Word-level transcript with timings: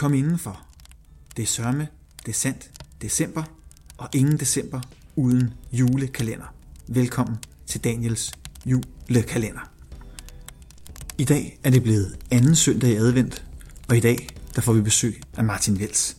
Kom 0.00 0.14
indenfor. 0.14 0.60
Det 1.36 1.42
er 1.42 1.46
sørme, 1.46 1.88
det 2.26 2.28
er 2.28 2.36
sandt, 2.36 2.70
december, 3.02 3.42
og 3.96 4.08
ingen 4.14 4.36
december 4.38 4.80
uden 5.16 5.54
julekalender. 5.72 6.54
Velkommen 6.88 7.38
til 7.66 7.84
Daniels 7.84 8.32
julekalender. 8.66 9.70
I 11.18 11.24
dag 11.24 11.58
er 11.64 11.70
det 11.70 11.82
blevet 11.82 12.16
anden 12.30 12.56
søndag 12.56 12.90
i 12.90 12.94
advent, 12.94 13.44
og 13.88 13.96
i 13.96 14.00
dag 14.00 14.28
der 14.54 14.60
får 14.60 14.72
vi 14.72 14.80
besøg 14.80 15.20
af 15.36 15.44
Martin 15.44 15.78
Vels. 15.78 16.16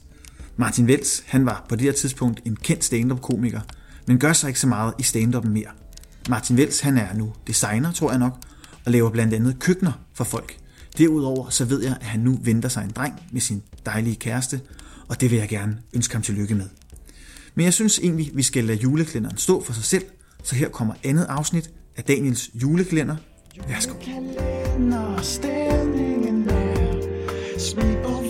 Martin 0.57 0.88
Vels, 0.88 1.23
han 1.27 1.45
var 1.45 1.66
på 1.70 1.75
det 1.75 1.84
her 1.84 1.93
tidspunkt 1.93 2.41
en 2.45 2.55
kendt 2.55 2.84
stand-up-komiker, 2.84 3.61
men 4.07 4.20
gør 4.20 4.34
sig 4.34 4.48
ikke 4.48 4.59
så 4.59 4.68
meget 4.68 4.93
i 5.00 5.04
stand 5.04 5.43
mere. 5.43 5.71
Martin 6.29 6.57
Vels, 6.57 6.79
han 6.79 6.98
er 6.98 7.13
nu 7.13 7.34
designer, 7.48 7.91
tror 7.91 8.09
jeg 8.09 8.20
nok, 8.20 8.38
og 8.86 8.91
laver 8.91 9.09
blandt 9.09 9.34
andet 9.34 9.59
køkkener 9.59 9.93
for 10.13 10.23
folk. 10.23 10.61
Derudover 11.02 11.50
så 11.50 11.66
ved 11.66 11.84
jeg, 11.84 11.98
at 12.02 12.08
han 12.08 12.20
nu 12.20 12.40
venter 12.44 12.70
sig 12.70 12.84
en 12.84 12.90
dreng 12.90 13.14
med 13.32 13.41
sin 13.41 13.64
dejlige 13.86 14.16
kæreste, 14.16 14.62
og 15.08 15.22
det 15.22 15.32
vil 15.32 15.40
jeg 15.40 15.50
gerne 15.50 15.77
ønske 15.94 16.14
ham 16.14 16.22
tillykke 16.22 16.55
med. 16.55 16.66
Men 17.55 17.66
jeg 17.66 17.74
synes 17.74 18.00
egentlig, 18.00 18.32
vi 18.34 18.44
skal 18.44 18.64
lade 18.64 18.77
juleklænderen 18.77 19.38
stå 19.38 19.64
for 19.64 19.74
sig 19.74 19.84
selv, 19.84 20.04
så 20.44 20.55
her 20.55 20.70
kommer 20.70 20.94
andet 21.04 21.26
afsnit 21.30 21.72
af 21.98 22.04
Daniels 22.04 22.50
juleklænder. 22.54 23.16
Værsgo. 23.68 23.94
Kalender, 24.02 25.22
er 27.76 28.20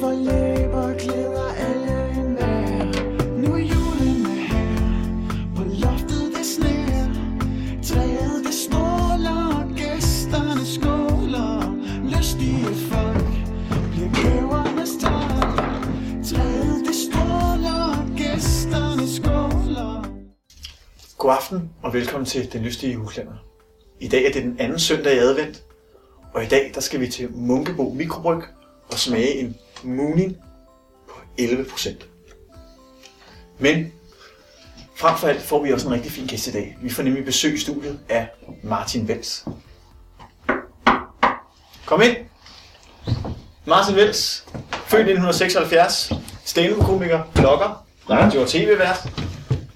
God 21.32 21.38
aften 21.38 21.70
og 21.82 21.94
velkommen 21.94 22.26
til 22.26 22.54
Den 22.54 22.64
Lystige 22.64 22.94
Juleklænder. 22.94 23.34
I 24.00 24.08
dag 24.08 24.26
er 24.26 24.32
det 24.32 24.44
den 24.44 24.60
anden 24.60 24.80
søndag 24.80 25.16
i 25.16 25.18
advent, 25.18 25.64
og 26.34 26.44
i 26.44 26.48
dag 26.48 26.72
der 26.76 26.82
skal 26.82 27.00
vi 27.00 27.08
til 27.08 27.32
Munkebo 27.32 27.90
Mikrobryg 27.90 28.44
og 28.92 29.00
smage 29.00 29.40
en 29.40 29.58
mooning 29.84 30.38
på 31.10 31.16
11%. 31.42 32.06
Men 33.60 33.94
frem 34.96 35.18
for 35.18 35.28
alt 35.28 35.42
får 35.42 35.64
vi 35.64 35.72
også 35.72 35.88
en 35.88 35.94
rigtig 35.94 36.12
fin 36.12 36.28
gæst 36.28 36.48
i 36.48 36.52
dag. 36.52 36.78
Vi 36.82 36.90
får 36.90 37.04
nemlig 37.04 37.26
besøg 37.26 37.54
i 37.54 37.58
studiet 37.58 38.00
af 38.10 38.28
Martin 38.64 39.08
Vels. 39.08 39.46
Kom 41.86 42.02
ind! 42.02 42.16
Martin 43.66 43.96
Vels, 43.96 44.46
født 44.72 45.02
1976, 45.02 46.12
stand 46.46 46.82
komiker 46.82 47.24
blogger, 47.34 47.86
radio- 48.10 48.42
og 48.42 48.48
tv-vært. 48.48 49.31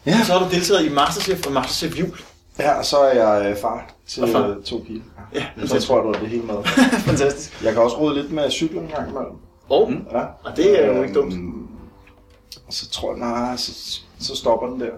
Ja. 0.06 0.24
Så 0.24 0.34
har 0.34 0.40
du 0.50 0.56
deltaget 0.56 0.86
i 0.86 0.90
Masterchef 0.94 1.46
og 1.48 1.52
Masterchef 1.54 2.00
Jul. 2.00 2.18
Ja, 2.60 2.78
og 2.78 2.86
så 2.86 2.98
er 2.98 3.14
jeg 3.24 3.52
øh, 3.52 3.58
far 3.58 3.90
til 4.08 4.24
Og 4.24 4.30
far. 4.30 4.48
øh, 4.48 4.64
to 4.64 4.84
piger. 4.88 5.02
Ja, 5.34 5.46
Så 5.66 5.82
tror 5.82 5.96
jeg, 5.96 6.04
du 6.04 6.10
er 6.10 6.20
det 6.20 6.28
hele 6.30 6.44
med. 6.44 6.56
Fantastisk. 7.10 7.64
Jeg 7.64 7.74
kan 7.74 7.82
også 7.82 8.00
rode 8.00 8.16
lidt 8.16 8.32
med 8.32 8.52
cyklen 8.52 8.84
en 8.84 8.88
gang 8.90 9.10
imellem. 9.10 9.32
Og, 9.70 9.92
Ja. 10.12 10.20
og 10.44 10.58
det 10.58 10.84
er 10.84 10.88
jo 10.96 11.02
ikke 11.04 11.14
dumt. 11.16 11.34
Øhm, 11.34 11.68
Og 12.68 12.74
så 12.74 12.90
tror 12.90 13.12
jeg, 13.12 13.20
nej, 13.20 13.56
så, 13.58 14.00
så 14.20 14.36
stopper 14.36 14.68
den 14.68 14.80
der. 14.80 14.90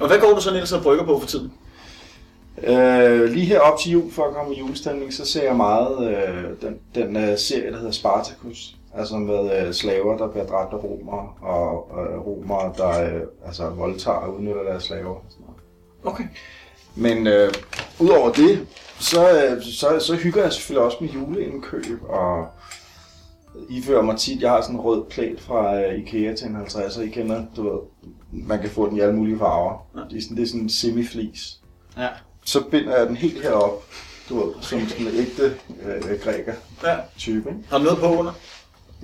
Og 0.00 0.06
hvad 0.08 0.18
går 0.18 0.32
du 0.34 0.40
så 0.40 0.50
ellers 0.50 0.72
og 0.72 0.82
brygger 0.82 1.04
på 1.04 1.20
for 1.20 1.26
tiden? 1.26 1.52
Øh, 2.64 3.24
lige 3.32 3.46
her 3.46 3.60
op 3.60 3.78
til 3.78 3.92
jul, 3.92 4.12
for 4.12 4.24
at 4.24 4.34
komme 4.34 4.54
i 4.54 4.58
julestemning, 4.58 5.12
så 5.14 5.24
ser 5.26 5.42
jeg 5.42 5.56
meget 5.56 6.08
øh, 6.08 6.44
den, 6.62 6.74
den 6.94 7.16
øh, 7.16 7.38
serie, 7.38 7.70
der 7.72 7.76
hedder 7.78 7.92
Spartacus. 7.92 8.76
Altså 8.94 9.16
med 9.16 9.66
øh, 9.66 9.72
slaver, 9.72 10.16
der 10.16 10.28
bliver 10.28 10.46
dræbt 10.46 10.72
af 10.72 10.84
romer, 10.84 11.38
og 11.42 11.90
øh, 12.00 12.26
romer, 12.26 12.72
der 12.72 13.04
øh, 13.04 13.22
altså, 13.46 13.68
voldtager 13.68 14.18
og 14.18 14.34
udnytter 14.34 14.62
deres 14.62 14.84
slaver. 14.84 15.14
Og 15.14 15.24
sådan 15.28 15.46
noget. 15.46 15.62
Okay. 16.04 16.24
Men 16.94 17.26
øh, 17.26 17.54
udover 18.00 18.32
det, 18.32 18.66
så, 19.00 19.30
øh, 19.30 19.62
så, 19.62 19.98
så 20.00 20.14
hygger 20.14 20.42
jeg 20.42 20.52
selvfølgelig 20.52 20.84
også 20.84 20.96
med 21.00 21.08
juleindkøb, 21.08 22.02
og 22.08 22.46
ifører 23.68 24.02
mig 24.02 24.18
tit, 24.18 24.42
jeg 24.42 24.50
har 24.50 24.60
sådan 24.60 24.76
en 24.76 24.80
rød 24.80 25.04
plæt 25.10 25.40
fra 25.40 25.80
øh, 25.80 25.98
Ikea 25.98 26.34
til 26.34 26.46
en 26.46 26.56
50'er, 26.56 27.00
I 27.00 27.08
kender, 27.08 27.44
du 27.56 27.62
ved, 27.62 27.80
man 28.32 28.60
kan 28.60 28.70
få 28.70 28.88
den 28.88 28.96
i 28.96 29.00
alle 29.00 29.14
mulige 29.14 29.38
farver. 29.38 29.86
Ja. 29.96 30.00
Det 30.10 30.18
er 30.18 30.22
sådan, 30.22 30.36
det 30.36 30.42
er 30.42 30.46
sådan 30.46 30.60
en 30.60 30.70
semi-flis. 30.70 31.60
Ja. 31.98 32.08
Så 32.44 32.64
binder 32.70 32.96
jeg 32.96 33.06
den 33.06 33.16
helt 33.16 33.42
herop, 33.42 33.84
du 34.28 34.40
ved, 34.40 34.54
som 34.60 34.80
sådan 34.80 35.06
en 35.06 35.14
ægte 35.14 35.56
øh, 35.82 36.20
græker 36.24 36.54
ja. 36.84 36.96
Har 37.70 37.78
du 37.78 37.84
noget 37.84 37.98
på 37.98 38.06
under? 38.06 38.32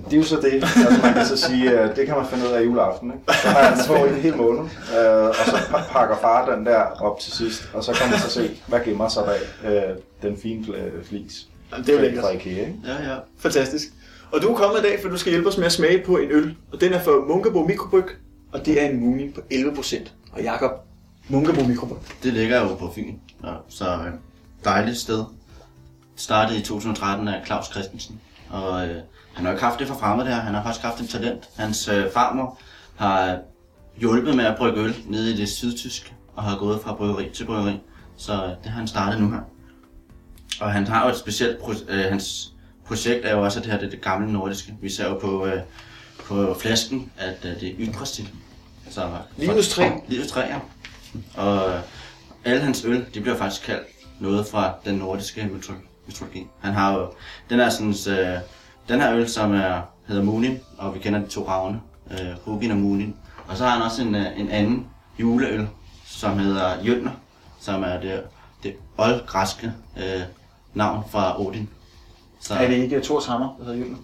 Det 0.05 0.13
er 0.13 0.17
jo 0.17 0.23
så 0.23 0.35
det, 0.35 0.53
altså 0.53 0.99
man 1.03 1.13
kan 1.13 1.25
så 1.25 1.37
sige, 1.37 1.79
at 1.79 1.95
det 1.95 2.05
kan 2.05 2.15
man 2.15 2.25
finde 2.25 2.45
ud 2.47 2.51
af 2.51 2.65
juleaften. 2.65 3.11
Ikke? 3.11 3.33
Så 3.41 3.47
har 3.47 3.59
jeg 3.59 3.77
den 3.77 3.85
på 3.87 4.05
i 4.05 4.09
en 4.09 4.15
hel 4.15 4.35
måned, 4.37 4.59
øh, 4.61 5.27
og 5.29 5.35
så 5.45 5.51
pa- 5.55 5.91
pakker 5.93 6.17
far 6.21 6.55
den 6.55 6.65
der 6.65 6.79
op 7.01 7.19
til 7.19 7.31
sidst, 7.33 7.69
og 7.73 7.83
så 7.83 7.91
kan 7.93 8.09
man 8.09 8.19
så 8.19 8.29
se, 8.29 8.51
hvad 8.67 8.79
gemmer 8.85 9.07
sig 9.07 9.23
bag 9.25 9.71
øh, 9.71 9.95
den 10.21 10.37
fine 10.37 10.63
fl- 10.65 11.07
flis. 11.09 11.47
Jamen, 11.71 11.85
det 11.85 11.91
er 11.93 11.97
jo 11.97 12.01
lækkert. 12.05 12.23
Fra 12.23 12.29
Ikea, 12.31 12.51
ikke? 12.51 12.75
Ja, 12.85 13.11
ja. 13.11 13.17
Fantastisk. 13.37 13.87
Og 14.31 14.41
du 14.41 14.47
er 14.53 14.57
kommet 14.57 14.79
i 14.79 14.83
dag, 14.83 14.99
for 15.01 15.09
du 15.09 15.17
skal 15.17 15.31
hjælpe 15.31 15.49
os 15.49 15.57
med 15.57 15.65
at 15.65 15.71
smage 15.71 16.03
på 16.05 16.17
en 16.17 16.31
øl. 16.31 16.55
Og 16.73 16.81
den 16.81 16.93
er 16.93 17.01
fra 17.01 17.11
Munkebo 17.27 17.63
Mikrobryg, 17.63 18.05
og 18.51 18.65
det 18.65 18.81
er 18.83 18.89
en 18.89 18.99
Moonin 18.99 19.31
på 19.33 19.41
11%. 19.53 20.09
Og 20.31 20.41
Jakob, 20.41 20.71
Munkebo 21.27 21.63
Mikrobryg. 21.63 21.97
Det 22.23 22.33
ligger 22.33 22.61
jo 22.61 22.75
på 22.75 22.91
Fyn, 22.95 23.13
ja, 23.43 23.49
så 23.69 23.85
øh, 23.85 24.11
dejligt 24.65 24.97
sted. 24.97 25.23
Startede 26.15 26.59
i 26.59 26.61
2013 26.61 27.27
af 27.27 27.45
Claus 27.45 27.65
Christensen, 27.65 28.19
og 28.49 28.87
øh, 28.87 28.95
han 29.39 29.57
har 29.57 29.71
jo 29.71 29.75
det 29.79 29.87
for 29.87 29.95
fremmed 29.95 30.25
her, 30.25 30.35
han 30.35 30.53
har 30.53 30.63
faktisk 30.63 30.85
haft 30.85 31.01
et 31.01 31.09
talent. 31.09 31.49
Hans 31.57 31.87
øh, 31.87 32.11
farmor 32.13 32.59
har 32.97 33.37
hjulpet 33.97 34.35
med 34.35 34.45
at 34.45 34.57
brygge 34.57 34.79
øl 34.81 34.95
nede 35.07 35.33
i 35.33 35.37
det 35.37 35.49
sydtyske, 35.49 36.13
og 36.35 36.43
har 36.43 36.57
gået 36.57 36.81
fra 36.81 36.93
bryggeri 36.93 37.29
til 37.33 37.45
bryggeri, 37.45 37.79
så 38.17 38.33
øh, 38.33 38.49
det 38.49 38.65
har 38.65 38.77
han 38.79 38.87
startet 38.87 39.21
nu 39.21 39.31
her. 39.31 39.39
Og 40.61 40.71
han 40.71 40.87
har 40.87 41.03
jo 41.05 41.09
et 41.11 41.17
specielt, 41.17 41.57
pro- 41.57 41.91
øh, 41.91 42.05
hans 42.11 42.53
projekt 42.87 43.25
er 43.25 43.31
jo 43.35 43.43
også, 43.43 43.59
det 43.59 43.67
her 43.71 43.77
det, 43.77 43.85
er 43.85 43.89
det 43.89 44.01
gamle 44.01 44.33
nordiske. 44.33 44.75
Vi 44.81 44.89
ser 44.89 45.09
jo 45.09 45.17
på, 45.17 45.45
øh, 45.45 45.61
på 46.25 46.57
flasken, 46.59 47.11
at 47.17 47.37
øh, 47.45 47.59
det 47.61 47.69
er 47.69 47.73
ytrestil. 47.79 48.29
Så, 48.89 49.09
Livets 49.37 49.69
træ. 49.69 49.89
Livets 50.07 50.31
træ, 50.31 50.41
ja. 50.41 50.59
Og 51.37 51.69
øh, 51.69 51.79
alle 52.45 52.61
hans 52.61 52.85
øl, 52.85 53.05
de 53.13 53.21
bliver 53.21 53.37
faktisk 53.37 53.61
kaldt 53.65 53.87
noget 54.19 54.47
fra 54.47 54.73
den 54.85 54.95
nordiske 54.95 55.41
mytolo- 55.41 55.87
mytologi. 56.07 56.47
Han 56.59 56.73
har 56.73 56.93
jo, 56.93 57.11
den 57.49 57.59
er 57.59 57.69
sådan, 57.69 58.17
øh, 58.19 58.39
den 58.89 59.01
her 59.01 59.15
øl, 59.15 59.29
som 59.29 59.53
er, 59.53 59.81
hedder 60.07 60.23
Munin, 60.23 60.59
og 60.77 60.93
vi 60.95 60.99
kender 60.99 61.19
de 61.19 61.27
to 61.27 61.47
ravne, 61.47 61.81
øh, 62.11 62.17
Hugin 62.45 62.71
og 62.71 62.77
Munin. 62.77 63.15
Og 63.47 63.57
så 63.57 63.63
har 63.63 63.71
han 63.71 63.81
også 63.81 64.01
en, 64.01 64.15
øh, 64.15 64.39
en 64.39 64.49
anden 64.49 64.87
juleøl, 65.19 65.67
som 66.05 66.39
hedder 66.39 66.83
Jønner, 66.83 67.11
som 67.59 67.83
er 67.83 67.99
det, 67.99 68.21
det 68.63 68.73
oldgræske 68.97 69.71
øh, 69.97 70.21
navn 70.73 71.03
fra 71.11 71.41
Odin. 71.41 71.69
Så, 72.39 72.53
Er 72.53 72.67
det 72.67 72.75
ikke 72.75 73.01
Thors 73.01 73.25
Hammer, 73.25 73.55
der 73.59 73.65
hedder 73.65 73.79
Jylland? 73.79 73.97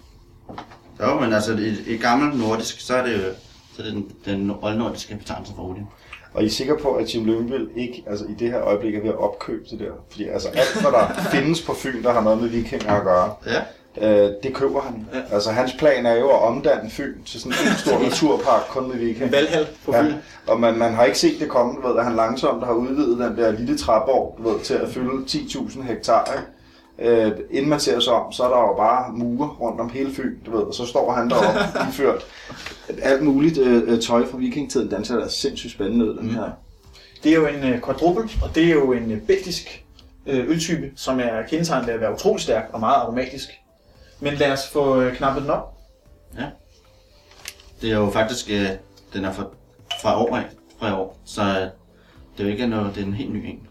Jo, 1.01 1.19
men 1.19 1.33
altså 1.33 1.53
i, 1.53 1.93
i 1.93 1.97
gammel 1.97 2.37
nordisk, 2.37 2.79
så 2.79 2.95
er 2.95 3.03
det 3.05 3.35
så 3.75 3.81
er 3.81 3.85
det 3.85 3.93
den, 3.93 4.11
den 4.25 4.51
oldnordiske 4.61 5.15
betegnelse 5.15 5.53
for 5.55 5.69
Odin. 5.69 5.87
Og 6.33 6.43
I 6.43 6.45
er 6.45 6.49
sikre 6.49 6.77
på, 6.81 6.93
at 6.93 7.15
Jim 7.15 7.25
Lyngvild 7.25 7.67
ikke 7.75 8.03
altså, 8.07 8.25
i 8.25 8.33
det 8.33 8.51
her 8.51 8.61
øjeblik 8.61 8.95
er 8.95 9.01
ved 9.01 9.09
at 9.09 9.17
opkøbe 9.17 9.65
det 9.71 9.79
der? 9.79 9.91
Fordi 10.11 10.27
altså, 10.27 10.49
alt, 10.49 10.81
hvad 10.81 10.91
der 10.91 11.13
findes 11.33 11.61
på 11.61 11.73
Fyn, 11.73 12.03
der 12.03 12.13
har 12.13 12.21
noget 12.21 12.41
med 12.41 12.49
vikinger 12.49 12.91
at 12.93 13.03
gøre, 13.03 13.33
Ja. 13.45 13.61
Øh, 14.01 14.29
det 14.43 14.53
køber 14.53 14.81
han. 14.81 15.07
Ja. 15.13 15.35
Altså, 15.35 15.51
hans 15.51 15.73
plan 15.73 16.05
er 16.05 16.15
jo 16.15 16.29
at 16.29 16.41
omdanne 16.41 16.89
Fyn 16.89 17.23
til 17.25 17.41
sådan 17.41 17.57
en 17.71 17.77
stor 17.77 17.99
naturpark 18.09 18.61
kun 18.69 18.87
med 18.87 18.97
vikinger. 18.97 19.25
En 19.25 19.31
valghal 19.31 19.67
på 19.85 19.91
Fyn. 19.91 20.05
Ja, 20.05 20.13
og 20.47 20.59
man, 20.59 20.77
man 20.77 20.93
har 20.93 21.03
ikke 21.03 21.17
set 21.17 21.39
det 21.39 21.49
komme, 21.49 21.81
du 21.81 21.87
ved, 21.87 21.97
at 21.97 22.05
han 22.05 22.15
langsomt 22.15 22.65
har 22.65 22.73
udvidet 22.73 23.19
den 23.19 23.37
der 23.37 23.51
lille 23.51 23.77
trappeår, 23.77 24.35
du 24.37 24.49
ved, 24.49 24.59
til 24.59 24.73
at 24.73 24.89
fylde 24.89 25.25
10.000 25.27 25.81
hektar. 25.81 26.33
Ikke? 26.37 26.55
Øh, 26.99 27.31
inden 27.51 27.69
man 27.69 27.79
ser 27.79 27.99
sig 27.99 28.13
om, 28.13 28.31
så 28.31 28.43
er 28.43 28.49
der 28.49 28.57
jo 28.57 28.73
bare 28.77 29.13
mure 29.13 29.47
rundt 29.47 29.81
om 29.81 29.89
hele 29.89 30.11
Fyn, 30.13 30.35
du 30.45 30.51
ved, 30.51 30.63
og 30.63 30.73
så 30.73 30.85
står 30.85 31.11
han 31.11 31.29
deroppe 31.29 31.59
iført 31.89 32.25
alt 33.01 33.23
muligt 33.23 33.57
øh, 33.57 34.01
tøj 34.01 34.25
fra 34.31 34.37
vikingtiden. 34.37 34.91
Den 34.91 35.05
ser 35.05 35.19
da 35.19 35.27
sindssygt 35.27 35.73
spændende 35.73 36.05
ud, 36.05 36.17
den 36.17 36.29
her. 36.29 36.49
Det 37.23 37.31
er 37.31 37.35
jo 37.35 37.47
en 37.47 37.63
øh, 37.63 37.83
quadruple, 37.83 38.29
og 38.43 38.55
det 38.55 38.63
er 38.63 38.73
jo 38.73 38.91
en 38.91 39.11
øh, 39.11 39.21
belgisk 39.21 39.83
øh, 40.25 40.49
øltype, 40.49 40.91
som 40.95 41.19
er 41.19 41.41
kendetegnet 41.49 41.87
ved 41.87 41.93
at 41.93 42.01
være 42.01 42.13
utrolig 42.13 42.41
stærk 42.41 42.69
og 42.73 42.79
meget 42.79 42.95
aromatisk. 42.95 43.49
Men 44.19 44.33
lad 44.33 44.51
os 44.51 44.67
få 44.73 45.01
øh, 45.01 45.15
knappet 45.15 45.41
den 45.43 45.51
op. 45.51 45.73
Ja. 46.37 46.45
Det 47.81 47.91
er 47.91 47.95
jo 47.97 48.09
faktisk, 48.09 48.49
øh, 48.49 48.69
den 49.13 49.25
er 49.25 49.31
fra, 49.33 49.43
fra 50.01 50.23
år 50.23 50.35
af, 50.37 50.43
fra 50.79 50.89
i 50.89 50.91
år, 50.93 51.17
så 51.25 51.41
øh, 51.41 51.47
det 51.57 51.69
er 52.39 52.43
jo 52.43 52.49
ikke 52.49 52.67
noget, 52.67 52.95
det 52.95 53.01
er 53.03 53.07
en 53.07 53.13
helt 53.13 53.33
ny 53.33 53.45
en. 53.45 53.67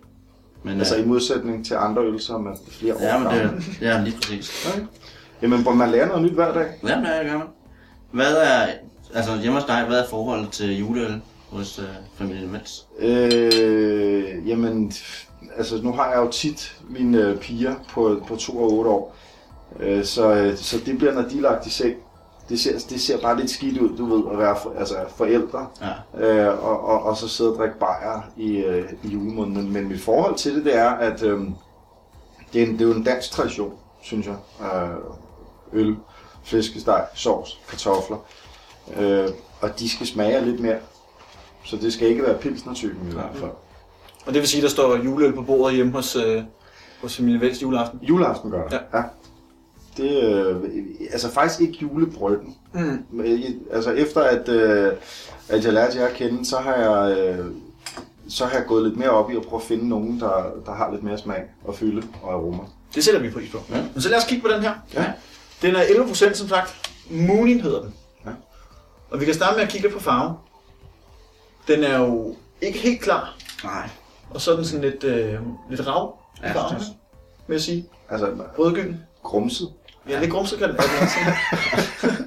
Men, 0.62 0.78
Altså 0.78 0.96
øh, 0.96 1.02
i 1.02 1.06
modsætning 1.06 1.66
til 1.66 1.74
andre 1.74 2.02
øl, 2.02 2.20
som 2.20 2.46
er 2.46 2.54
flere 2.70 2.94
år 2.94 3.00
ja, 3.00 3.18
men 3.18 3.26
det, 3.32 3.40
gamle. 3.42 3.62
er- 3.80 3.94
ja, 3.96 4.00
lige 4.04 4.16
præcis. 4.16 4.66
Okay. 4.74 4.86
Jamen, 5.42 5.62
hvor 5.62 5.72
man 5.72 5.90
lærer 5.90 6.06
noget 6.06 6.22
nyt 6.22 6.30
hver 6.32 6.52
dag. 6.54 6.66
Ja, 6.88 6.96
men 6.96 7.04
det 7.04 7.16
jeg 7.16 7.24
gerne. 7.24 7.44
Hvad 8.10 8.34
er, 8.36 8.66
altså 9.14 9.36
hjemme 9.40 9.58
hos 9.58 9.66
dig, 9.66 9.84
hvad 9.88 9.98
er 10.00 10.08
forholdet 10.08 10.50
til 10.50 10.78
juleøl 10.78 11.20
hos 11.50 11.78
øh, 11.78 11.84
familien 12.18 12.52
Vels? 12.52 12.86
Øh, 12.98 14.48
jamen, 14.48 14.92
altså 15.56 15.82
nu 15.82 15.92
har 15.92 16.08
jeg 16.10 16.16
jo 16.16 16.30
tit 16.30 16.76
mine 16.88 17.18
øh, 17.18 17.38
piger 17.38 17.74
på, 17.90 18.22
på 18.28 18.36
2 18.36 18.58
og 18.58 18.72
8 18.72 18.90
år. 18.90 19.16
Øh, 19.80 20.04
så, 20.04 20.34
øh, 20.34 20.56
så 20.56 20.78
det 20.86 20.98
bliver, 20.98 21.14
når 21.14 21.22
de 21.22 21.36
er 21.38 21.42
lagt 21.42 21.66
i 21.66 21.70
seng, 21.70 21.94
det 22.48 22.60
ser, 22.60 22.78
det 22.90 23.00
ser 23.00 23.20
bare 23.20 23.36
lidt 23.40 23.50
skidt 23.50 23.78
ud, 23.78 23.96
du 23.96 24.04
ved, 24.16 24.32
at 24.32 24.38
være 24.38 24.56
for, 24.62 24.74
altså, 24.78 24.94
forældre, 25.16 25.66
Ja. 26.16 26.48
øh, 26.48 26.64
og, 26.64 26.84
og, 26.84 27.02
og 27.02 27.16
så 27.16 27.28
sidde 27.28 27.52
og 27.52 27.58
drikke 27.58 27.78
bajer 27.78 28.20
i, 28.36 28.56
øh, 28.56 28.92
i 29.02 29.08
julemåneden. 29.08 29.72
Men 29.72 29.88
mit 29.88 30.00
forhold 30.00 30.34
til 30.34 30.54
det, 30.56 30.64
det 30.64 30.76
er, 30.76 30.90
at 30.90 31.22
øh, 31.22 31.40
det, 32.52 32.62
er 32.62 32.66
en, 32.66 32.72
det 32.72 32.80
er 32.80 32.84
jo 32.88 32.92
en 32.94 33.04
dansk 33.04 33.30
tradition, 33.30 33.72
synes 34.02 34.26
jeg. 34.26 34.36
Øh, 34.60 34.90
øl, 35.80 35.96
flæskesteg, 36.44 37.04
sovs, 37.14 37.60
kartofler. 37.68 38.16
Øh, 38.96 39.28
og 39.60 39.78
de 39.78 39.88
skal 39.90 40.06
smage 40.06 40.44
lidt 40.44 40.60
mere. 40.60 40.76
Så 41.64 41.76
det 41.76 41.92
skal 41.92 42.08
ikke 42.08 42.22
være 42.22 42.38
pilsnertypen 42.38 43.08
i 43.08 43.12
hvert 43.12 43.30
fald. 43.34 43.50
Og 44.26 44.34
det 44.34 44.40
vil 44.40 44.48
sige, 44.48 44.62
der 44.62 44.68
står 44.68 44.96
juleøl 44.96 45.32
på 45.34 45.42
bordet 45.42 45.76
hjemme 45.76 45.92
hos, 45.92 46.16
øh, 46.16 46.42
hos 47.02 47.16
familie 47.16 47.40
Vækst 47.40 47.62
juleaften. 47.62 47.98
Juleaften 48.02 48.50
gør 48.50 48.68
det. 48.68 48.72
Ja. 48.92 48.98
ja. 48.98 49.02
Det 49.96 50.22
øh, 50.22 50.56
altså 51.12 51.30
faktisk 51.30 51.60
ikke 51.60 51.78
julebryggen. 51.82 52.56
Mm. 52.72 53.04
Men, 53.10 53.42
Altså 53.72 53.90
efter 53.90 54.20
at, 54.20 54.48
øh, 54.48 54.92
at 55.48 55.64
jeg 55.64 55.72
lærte 55.72 55.98
jer 55.98 56.06
at 56.06 56.14
kende, 56.14 56.46
så 56.46 56.56
har 56.58 56.74
jeg 56.74 57.18
øh, 57.18 57.46
så 58.28 58.44
har 58.46 58.58
jeg 58.58 58.66
gået 58.66 58.84
lidt 58.84 58.96
mere 58.96 59.10
op 59.10 59.30
i 59.30 59.36
at 59.36 59.42
prøve 59.42 59.60
at 59.62 59.66
finde 59.68 59.88
nogen, 59.88 60.20
der, 60.20 60.50
der 60.66 60.72
har 60.74 60.90
lidt 60.92 61.02
mere 61.02 61.18
smag 61.18 61.42
og 61.64 61.74
fylde 61.74 62.02
og 62.22 62.32
aroma. 62.32 62.58
Det 62.94 63.04
sætter 63.04 63.20
vi 63.20 63.30
pris 63.30 63.50
på. 63.50 63.58
Ja. 63.70 63.82
Men 63.92 64.00
så 64.02 64.08
lad 64.08 64.18
os 64.18 64.24
kigge 64.24 64.42
på 64.42 64.48
den 64.54 64.62
her. 64.62 64.74
Ja. 64.94 65.12
Den 65.62 65.74
er 65.76 65.80
11% 65.82 66.34
som 66.34 66.48
sagt. 66.48 66.90
Moonin 67.10 67.60
hedder 67.60 67.80
den. 67.82 67.94
Ja. 68.26 68.30
Og 69.10 69.20
vi 69.20 69.24
kan 69.24 69.34
starte 69.34 69.56
med 69.56 69.62
at 69.64 69.68
kigge 69.70 69.88
på 69.90 70.00
farven. 70.00 70.34
Den 71.68 71.84
er 71.84 71.98
jo 71.98 72.36
ikke 72.60 72.78
helt 72.78 73.00
klar. 73.00 73.36
Nej. 73.64 73.88
Og 74.30 74.40
så 74.40 74.52
er 74.52 74.56
den 74.56 74.64
sådan 74.64 74.80
lidt, 74.90 75.04
øh, 75.04 75.38
lidt 75.70 75.86
rav 75.86 76.18
i 76.36 76.38
Ja, 76.42 76.52
farven, 76.52 76.82
vil 77.46 77.54
jeg 77.54 77.60
sige. 77.62 77.86
Altså 78.10 78.32
Rødgylden. 78.58 79.00
grumset. 79.22 79.68
Ja, 80.08 80.20
lidt 80.20 80.30
grumset 80.32 80.58
kan 80.58 80.68
det 80.68 80.76
godt 80.76 80.90
være. 80.92 81.34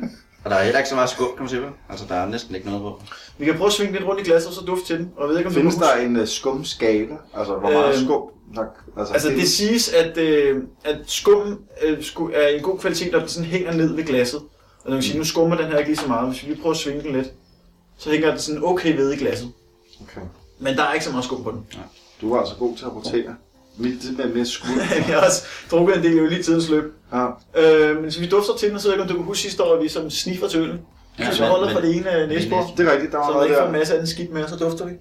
Og 0.44 0.51
der 0.51 0.57
er 0.57 0.63
heller 0.63 0.79
ikke 0.79 0.89
så 0.89 0.95
meget 0.95 1.09
skum, 1.09 1.27
kan 1.27 1.39
man 1.39 1.50
sige. 1.50 1.62
Altså, 1.89 2.06
der 2.09 2.15
er 2.15 2.25
næsten 2.27 2.56
ikke 2.56 2.68
noget 2.68 2.81
på. 2.81 3.01
Vi 3.38 3.45
kan 3.45 3.56
prøve 3.56 3.68
at 3.68 3.74
svinge 3.74 3.94
lidt 3.94 4.03
rundt 4.06 4.21
i 4.21 4.24
glasset, 4.24 4.50
og 4.50 4.53
så 4.56 4.62
dufte 4.62 4.85
til 4.85 4.97
den. 4.97 5.12
Og 5.15 5.21
jeg 5.24 5.29
ved 5.29 5.38
ikke, 5.38 5.47
om 5.47 5.53
Findes 5.53 5.75
der 5.75 5.95
en 5.95 6.15
uh, 6.19 6.27
skumskala? 6.27 7.15
Altså 7.38 7.53
hvor 7.56 7.71
meget 7.71 7.95
Øhm, 7.95 8.06
skum? 8.06 8.21
Der, 8.56 8.63
altså, 8.97 9.13
Altså 9.13 9.29
det 9.29 9.50
siges, 9.50 9.89
at, 9.94 10.18
øh, 10.18 10.63
at 10.83 10.97
skum 11.07 11.59
øh, 11.83 11.97
sku- 12.00 12.31
er 12.35 12.47
en 12.47 12.63
god 12.63 12.79
kvalitet, 12.79 13.15
og 13.15 13.21
den 13.21 13.29
sådan 13.29 13.50
hænger 13.50 13.74
ned 13.74 13.95
ved 13.95 14.03
glasset. 14.03 14.39
Og 14.83 14.89
man 14.91 14.94
kan 14.94 15.03
sige, 15.03 15.18
nu 15.18 15.24
skummer 15.24 15.57
den 15.57 15.65
her 15.65 15.77
ikke 15.77 15.89
lige 15.89 16.00
så 16.01 16.07
meget. 16.07 16.29
Hvis 16.29 16.44
vi 16.44 16.47
lige 16.47 16.62
prøver 16.62 16.74
at 16.74 16.79
svinge 16.79 17.03
den 17.03 17.12
lidt, 17.15 17.27
så 17.97 18.09
hænger 18.12 18.29
den 18.29 18.39
sådan 18.39 18.62
okay 18.63 18.95
ved 18.95 19.13
i 19.13 19.15
glasset. 19.18 19.51
Okay. 20.01 20.21
Men 20.59 20.75
der 20.77 20.83
er 20.83 20.94
ikke 20.94 21.06
så 21.06 21.12
meget 21.12 21.25
skum 21.25 21.44
på 21.44 21.51
den. 21.51 21.65
Du 22.21 22.33
er 22.33 22.39
altså 22.39 22.56
god 22.59 22.77
til 22.77 22.85
at 22.85 22.95
rotere. 22.95 23.35
Mit 23.77 24.01
det 24.03 24.18
med, 24.18 24.33
med 24.33 24.45
skud. 24.45 24.69
Vi 25.07 25.12
har 25.12 25.25
også 25.25 25.44
drukket 25.71 25.97
en 25.97 26.03
del 26.03 26.39
i 26.39 26.44
tidens 26.44 26.69
løb. 26.69 26.94
Ja. 27.13 27.25
Øh, 27.56 27.95
men 27.95 28.04
hvis 28.04 28.19
vi 28.19 28.27
dufter 28.27 28.54
til 28.59 28.69
den, 28.71 28.80
så 28.80 28.88
ved 28.88 28.94
jeg 28.95 28.95
ikke, 28.95 29.01
om 29.04 29.07
du 29.09 29.15
kan 29.15 29.25
huske 29.25 29.42
sidste 29.42 29.63
år, 29.63 29.75
at 29.75 29.83
vi 29.83 29.88
som 29.88 30.09
sniffer 30.09 30.48
til 30.48 30.59
øllen. 30.59 30.80
Ja, 31.19 31.31
så 31.31 31.44
vi 31.44 31.48
holder 31.50 31.65
men- 31.65 31.75
fra 31.75 31.81
det 31.81 31.95
ene 31.95 32.21
øh, 32.21 32.30
næsebord, 32.30 32.63
næse- 32.63 32.74
Det 32.77 32.88
er 32.88 32.92
rigtigt, 32.94 33.12
der 33.12 33.18
var 33.18 33.27
så 33.27 33.33
noget 33.33 33.45
ikke 33.45 33.57
får 33.57 33.68
en 33.68 33.74
der. 33.74 33.80
masse 33.80 33.94
af 33.94 34.00
den 34.00 34.07
skidt 34.07 34.33
med, 34.33 34.44
og 34.44 34.50
så 34.50 34.56
dufter 34.56 34.86
vi. 34.86 34.92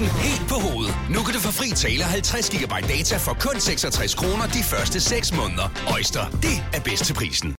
Prisen 0.00 0.20
helt 0.22 0.48
på 0.48 0.54
hovedet. 0.54 0.94
Nu 1.10 1.22
kan 1.22 1.34
du 1.34 1.40
få 1.40 1.52
fri 1.52 1.70
tale 1.70 2.04
50 2.04 2.50
GB 2.50 2.72
data 2.88 3.16
for 3.16 3.36
kun 3.40 3.60
66 3.60 4.14
kroner 4.14 4.46
de 4.46 4.62
første 4.62 5.00
6 5.00 5.36
måneder. 5.36 5.66
Øjster, 5.92 6.24
det 6.30 6.56
er 6.74 6.80
bedst 6.80 7.04
til 7.04 7.14
prisen. 7.14 7.54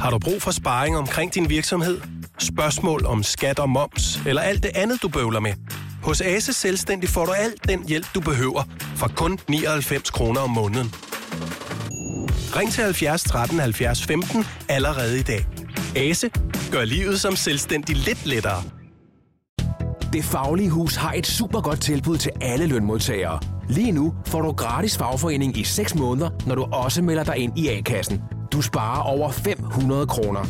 Har 0.00 0.10
du 0.10 0.18
brug 0.18 0.42
for 0.42 0.50
sparring 0.50 0.96
omkring 0.96 1.34
din 1.34 1.48
virksomhed? 1.48 2.00
Spørgsmål 2.38 3.06
om 3.06 3.22
skat 3.22 3.58
og 3.58 3.70
moms, 3.70 4.20
eller 4.26 4.42
alt 4.42 4.62
det 4.62 4.70
andet, 4.74 5.02
du 5.02 5.08
bøvler 5.08 5.40
med? 5.40 5.52
Hos 6.02 6.20
Ase 6.20 6.52
Selvstændig 6.52 7.08
får 7.08 7.26
du 7.26 7.32
alt 7.32 7.68
den 7.68 7.88
hjælp, 7.88 8.06
du 8.14 8.20
behøver, 8.20 8.62
for 8.96 9.08
kun 9.16 9.38
99 9.48 10.10
kroner 10.10 10.40
om 10.40 10.50
måneden. 10.50 10.94
Ring 12.56 12.72
til 12.72 12.84
70 12.84 13.22
13 13.22 13.58
70 13.58 14.04
15 14.04 14.46
allerede 14.68 15.18
i 15.18 15.22
dag. 15.22 15.46
Ase 15.96 16.30
gør 16.72 16.84
livet 16.84 17.20
som 17.20 17.36
selvstændig 17.36 17.96
lidt 17.96 18.26
lettere. 18.26 18.62
Det 20.14 20.24
Faglige 20.24 20.70
Hus 20.70 20.96
har 20.96 21.12
et 21.12 21.26
super 21.26 21.60
godt 21.60 21.80
tilbud 21.80 22.16
til 22.16 22.30
alle 22.40 22.66
lønmodtagere. 22.66 23.40
Lige 23.68 23.92
nu 23.92 24.14
får 24.26 24.42
du 24.42 24.52
gratis 24.52 24.98
fagforening 24.98 25.56
i 25.58 25.64
6 25.64 25.94
måneder, 25.94 26.30
når 26.46 26.54
du 26.54 26.62
også 26.62 27.02
melder 27.02 27.24
dig 27.24 27.36
ind 27.36 27.58
i 27.58 27.68
A-kassen. 27.68 28.22
Du 28.52 28.62
sparer 28.62 29.02
over 29.02 29.30
500 29.30 30.06
kroner. 30.06 30.40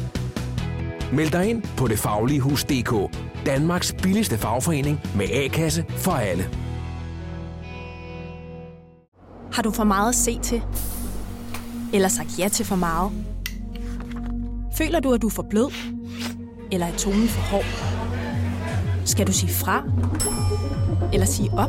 Meld 1.12 1.30
dig 1.30 1.50
ind 1.50 1.62
på 1.76 1.88
detfagligehus.dk. 1.88 3.16
Danmarks 3.46 3.94
billigste 4.02 4.38
fagforening 4.38 5.00
med 5.16 5.26
A-kasse 5.32 5.84
for 5.88 6.12
alle. 6.12 6.44
Har 9.52 9.62
du 9.62 9.70
for 9.70 9.84
meget 9.84 10.08
at 10.08 10.14
se 10.14 10.38
til? 10.38 10.62
Eller 11.92 12.08
sagt 12.08 12.38
ja 12.38 12.48
til 12.48 12.66
for 12.66 12.76
meget? 12.76 13.12
Føler 14.78 15.00
du, 15.00 15.12
at 15.12 15.22
du 15.22 15.26
er 15.26 15.30
for 15.30 15.46
blød? 15.50 15.72
Eller 16.72 16.86
er 16.86 16.96
tonen 16.96 17.28
for 17.28 17.40
hård? 17.40 17.93
Skal 19.04 19.26
du 19.26 19.32
sige 19.32 19.52
fra? 19.52 19.82
Eller 21.12 21.26
sige 21.26 21.50
op? 21.52 21.68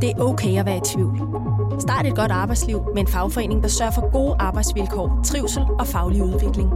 Det 0.00 0.10
er 0.10 0.18
okay 0.20 0.58
at 0.58 0.66
være 0.66 0.76
i 0.76 0.80
tvivl. 0.94 1.18
Start 1.80 2.06
et 2.06 2.16
godt 2.16 2.30
arbejdsliv 2.30 2.82
med 2.94 3.00
en 3.02 3.08
fagforening, 3.08 3.62
der 3.62 3.68
sørger 3.68 3.92
for 3.92 4.12
gode 4.12 4.36
arbejdsvilkår, 4.38 5.20
trivsel 5.24 5.62
og 5.78 5.86
faglig 5.86 6.22
udvikling. 6.22 6.70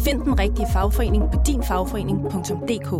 Find 0.00 0.22
den 0.22 0.38
rigtige 0.38 0.66
fagforening 0.72 1.22
på 1.32 1.38
dinfagforening.dk. 1.46 2.92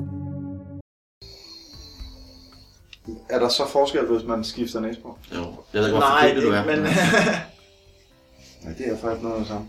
Er 3.30 3.38
der 3.38 3.48
så 3.48 3.62
forskel, 3.68 4.06
hvis 4.06 4.26
man 4.28 4.44
skifter 4.44 4.80
næsebord? 4.80 5.18
Jo. 5.34 5.44
Jeg 5.72 5.82
ved 5.82 5.90
hvor 5.90 6.00
Nej, 6.00 6.28
forkert 6.28 6.42
du 6.42 6.50
er. 6.50 6.64
men... 6.64 6.78
Nej, 8.64 8.72
det 8.78 8.86
er 8.92 8.96
faktisk 8.98 9.22
noget 9.22 9.34
af 9.34 9.38
det 9.40 9.48
samme. 9.48 9.66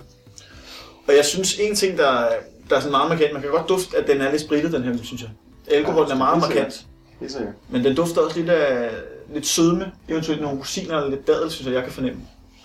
og 1.08 1.16
jeg 1.18 1.26
synes, 1.26 1.60
en 1.60 1.76
ting, 1.76 1.98
der, 1.98 2.28
der 2.70 2.76
er 2.76 2.80
sådan 2.80 2.92
meget 2.92 3.10
markant, 3.10 3.34
man 3.34 3.42
kan 3.42 3.52
godt 3.52 3.70
dufte, 3.70 3.98
at 3.98 4.08
den 4.08 4.22
er 4.22 4.32
lidt 4.32 4.42
sprittet, 4.42 4.72
den 4.74 4.84
her, 4.84 4.98
synes 5.04 5.22
jeg. 5.22 5.30
Alkoholen 5.72 6.12
er 6.12 6.16
meget 6.16 6.40
markant, 6.40 6.86
Det 7.20 7.36
er 7.36 7.52
men 7.70 7.84
den 7.84 7.96
dufter 7.96 8.22
også 8.22 8.40
lidt 8.40 8.50
af 8.50 8.92
lidt 9.34 9.46
sødme, 9.46 9.92
eventuelt 10.08 10.42
nogle 10.42 10.60
rosiner 10.60 10.98
eller 10.98 11.10
lidt 11.10 11.28
dadel, 11.28 11.52
synes 11.52 11.68
jeg, 11.68 11.74
jeg 11.74 11.84
kan 11.84 11.92
fornemme. 11.92 12.22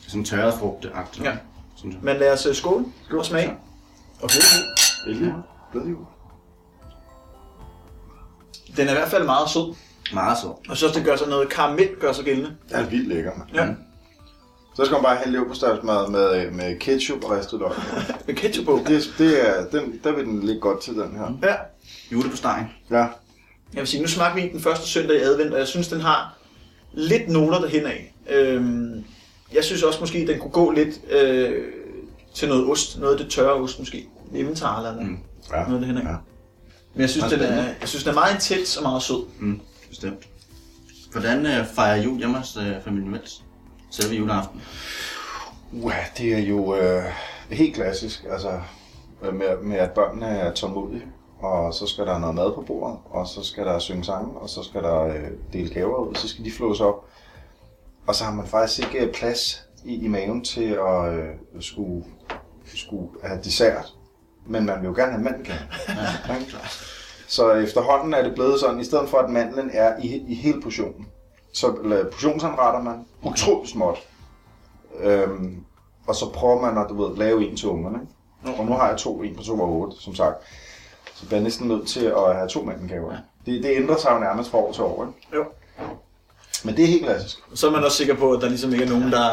Sådan 0.08 0.25
tørret 0.25 0.54
frugteagtigt. 0.54 1.25
Ja. 1.25 1.37
Synes 1.76 1.94
jeg. 1.94 2.04
Men 2.04 2.16
lad 2.16 2.32
os 2.32 2.46
øh, 2.46 2.54
skåle 2.54 2.84
og 3.12 3.25
smage. 3.25 3.52
Og 4.22 4.30
Glædelig 5.72 5.92
jul. 5.92 6.04
Den 8.76 8.88
er 8.88 8.92
i 8.92 8.94
hvert 8.94 9.08
fald 9.08 9.25
meget 9.25 9.50
sød. 9.50 9.75
Meget 10.12 10.38
så. 10.38 10.46
Og 10.46 10.64
jeg 10.68 10.76
synes, 10.76 10.92
det 10.92 11.04
gør 11.04 11.16
sig 11.16 11.28
noget 11.28 11.49
karamel, 11.49 11.88
gør 12.00 12.12
sig 12.12 12.25
gældende. 12.25 12.56
Det 12.68 12.76
er 12.76 12.87
vildt 12.87 13.08
lækker, 13.08 13.32
mand. 13.38 13.50
Ja. 13.54 13.75
Så 14.76 14.84
skal 14.84 14.94
man 14.94 15.02
bare 15.02 15.16
have 15.16 15.32
leverpostejsmad 15.32 16.08
med, 16.08 16.50
med 16.50 16.78
ketchup 16.78 17.25
og 17.25 17.30
ristet 17.30 17.58
løg. 17.61 17.72
Med 18.26 18.34
ketchup 18.34 18.64
på. 18.64 18.80
Det, 18.87 19.14
det 19.18 19.49
er, 19.49 19.66
den, 19.66 20.00
der 20.04 20.12
vil 20.12 20.25
den 20.25 20.40
ligge 20.40 20.61
godt 20.61 20.80
til, 20.80 20.94
den 20.94 21.16
her. 21.16 21.49
Ja. 21.49 21.54
Jule 22.12 22.30
på 22.30 22.36
stegen. 22.36 22.66
Ja. 22.90 22.96
Jeg 22.96 23.80
vil 23.80 23.86
sige, 23.86 24.02
nu 24.02 24.08
smager 24.08 24.34
vi 24.34 24.48
den 24.48 24.60
første 24.60 24.88
søndag 24.88 25.16
i 25.16 25.20
advent, 25.20 25.52
og 25.52 25.58
jeg 25.58 25.66
synes, 25.68 25.88
den 25.88 26.00
har 26.00 26.38
lidt 26.92 27.28
noter 27.28 27.60
derhen 27.60 27.86
af. 27.86 28.14
Øhm, 28.30 29.04
jeg 29.52 29.64
synes 29.64 29.82
også 29.82 30.00
måske, 30.00 30.18
at 30.18 30.28
den 30.28 30.38
kunne 30.38 30.50
gå 30.50 30.70
lidt 30.70 31.00
øh, 31.10 31.64
til 32.34 32.48
noget 32.48 32.70
ost. 32.70 32.98
Noget 32.98 33.12
af 33.12 33.18
det 33.18 33.30
tørre 33.30 33.52
ost 33.52 33.78
måske. 33.78 34.08
Emmentaler 34.34 34.88
eller 34.88 35.02
mm. 35.02 35.18
ja. 35.52 35.64
noget 35.66 35.80
derhen 35.80 35.96
af. 35.96 36.02
Ja. 36.02 36.16
Men 36.94 37.00
jeg 37.00 37.10
synes, 37.10 37.32
den 37.32 37.40
er, 37.40 37.64
jeg 37.80 37.88
synes, 37.88 38.04
den 38.04 38.10
er 38.10 38.14
meget 38.14 38.34
intens 38.34 38.76
og 38.76 38.82
meget 38.82 39.02
sød. 39.02 39.24
Mm, 39.38 39.60
bestemt. 39.88 40.28
Hvordan 41.12 41.46
øh, 41.46 41.66
fejrer 41.74 42.02
jul 42.02 42.18
hjemme 42.18 42.38
hos 42.38 42.56
øh, 42.56 42.84
familien 42.84 43.12
Vels? 43.12 43.44
Selve 43.90 44.14
juleaften. 44.14 44.62
Uh, 45.72 45.92
det 46.18 46.34
er 46.34 46.38
jo 46.38 46.76
øh, 46.76 47.04
helt 47.50 47.74
klassisk, 47.74 48.24
altså 48.30 48.60
med, 49.22 49.62
med 49.62 49.76
at 49.76 49.90
børnene 49.90 50.26
er 50.26 50.54
tålmodige, 50.54 51.02
og 51.40 51.75
så 51.75 51.87
skal 51.87 52.07
der 52.07 52.18
noget 52.18 52.35
mad 52.35 52.52
på 52.54 52.61
bordet, 52.61 52.99
og 53.11 53.26
så 53.26 53.42
skal 53.42 53.66
der 53.66 53.78
synge 53.78 54.04
sange, 54.04 54.38
og 54.40 54.49
så 54.49 54.62
skal 54.62 54.83
der 54.83 55.00
øh, 55.04 55.30
dele 55.52 55.75
gaver 55.75 55.99
ud, 55.99 56.14
så 56.14 56.28
skal 56.28 56.45
de 56.45 56.52
flås 56.52 56.80
op. 56.80 57.04
Og 58.07 58.14
så 58.14 58.25
har 58.25 58.33
man 58.33 58.47
faktisk 58.47 58.78
ikke 58.78 59.07
øh, 59.07 59.12
plads 59.12 59.68
i, 59.85 60.04
i 60.04 60.09
maven 60.09 60.45
til 60.45 60.71
at 60.71 61.12
øh, 61.14 61.28
skulle, 61.61 62.04
skulle 62.75 63.09
have 63.23 63.40
dessert, 63.45 63.95
men 64.47 64.66
man 64.66 64.80
vil 64.80 64.87
jo 64.87 64.95
gerne 64.95 65.12
have 65.12 65.25
mandelkage. 65.25 65.61
Ja, 65.88 66.68
så 67.28 67.52
efterhånden 67.52 68.14
er 68.14 68.23
det 68.23 68.35
blevet 68.35 68.61
sådan, 68.61 68.80
i 68.80 68.85
stedet 68.85 69.09
for 69.09 69.18
at 69.18 69.30
mandlen 69.30 69.71
er 69.73 69.97
i, 70.02 70.25
i 70.28 70.35
hele 70.35 70.62
portionen, 70.62 71.07
så 71.52 71.73
portionsanretter 72.12 72.83
man 72.83 73.04
utroligt 73.23 73.71
småt. 73.71 73.99
Øhm, 75.00 75.64
og 76.07 76.14
så 76.14 76.30
prøver 76.33 76.61
man 76.61 76.78
at 76.78 76.87
du 76.88 77.02
ved, 77.02 77.16
lave 77.16 77.49
en 77.49 77.57
til 77.57 77.68
ungerne. 77.68 77.99
Ikke? 78.00 78.61
Og 78.61 78.66
nu 78.66 78.73
har 78.73 78.88
jeg 78.88 78.99
to, 78.99 79.23
en 79.23 79.37
på 79.37 79.42
2 79.42 79.61
og 79.61 79.71
8, 79.71 79.97
som 80.00 80.14
sagt. 80.14 80.37
Så 81.20 81.26
bliver 81.26 81.40
næsten 81.40 81.68
nødt 81.68 81.88
til 81.88 82.04
at 82.04 82.37
have 82.37 82.48
to 82.48 82.62
mandelgaver. 82.62 83.12
Ja. 83.12 83.18
Det, 83.52 83.62
det 83.62 83.70
ændrer 83.76 83.96
sig 83.96 84.10
jo 84.14 84.18
nærmest 84.18 84.50
fra 84.50 84.58
år 84.58 84.72
til 84.72 84.82
år. 84.82 85.04
Ikke? 85.06 85.37
Jo. 85.37 85.44
Men 86.64 86.76
det 86.76 86.82
er 86.84 86.88
helt 86.88 87.04
klassisk. 87.04 87.37
Så 87.54 87.66
er 87.66 87.70
man 87.70 87.84
også 87.84 87.96
sikker 87.96 88.14
på, 88.14 88.32
at 88.32 88.40
der 88.42 88.48
ligesom 88.48 88.72
ikke 88.72 88.84
er 88.84 88.88
nogen, 88.88 89.12
der, 89.12 89.28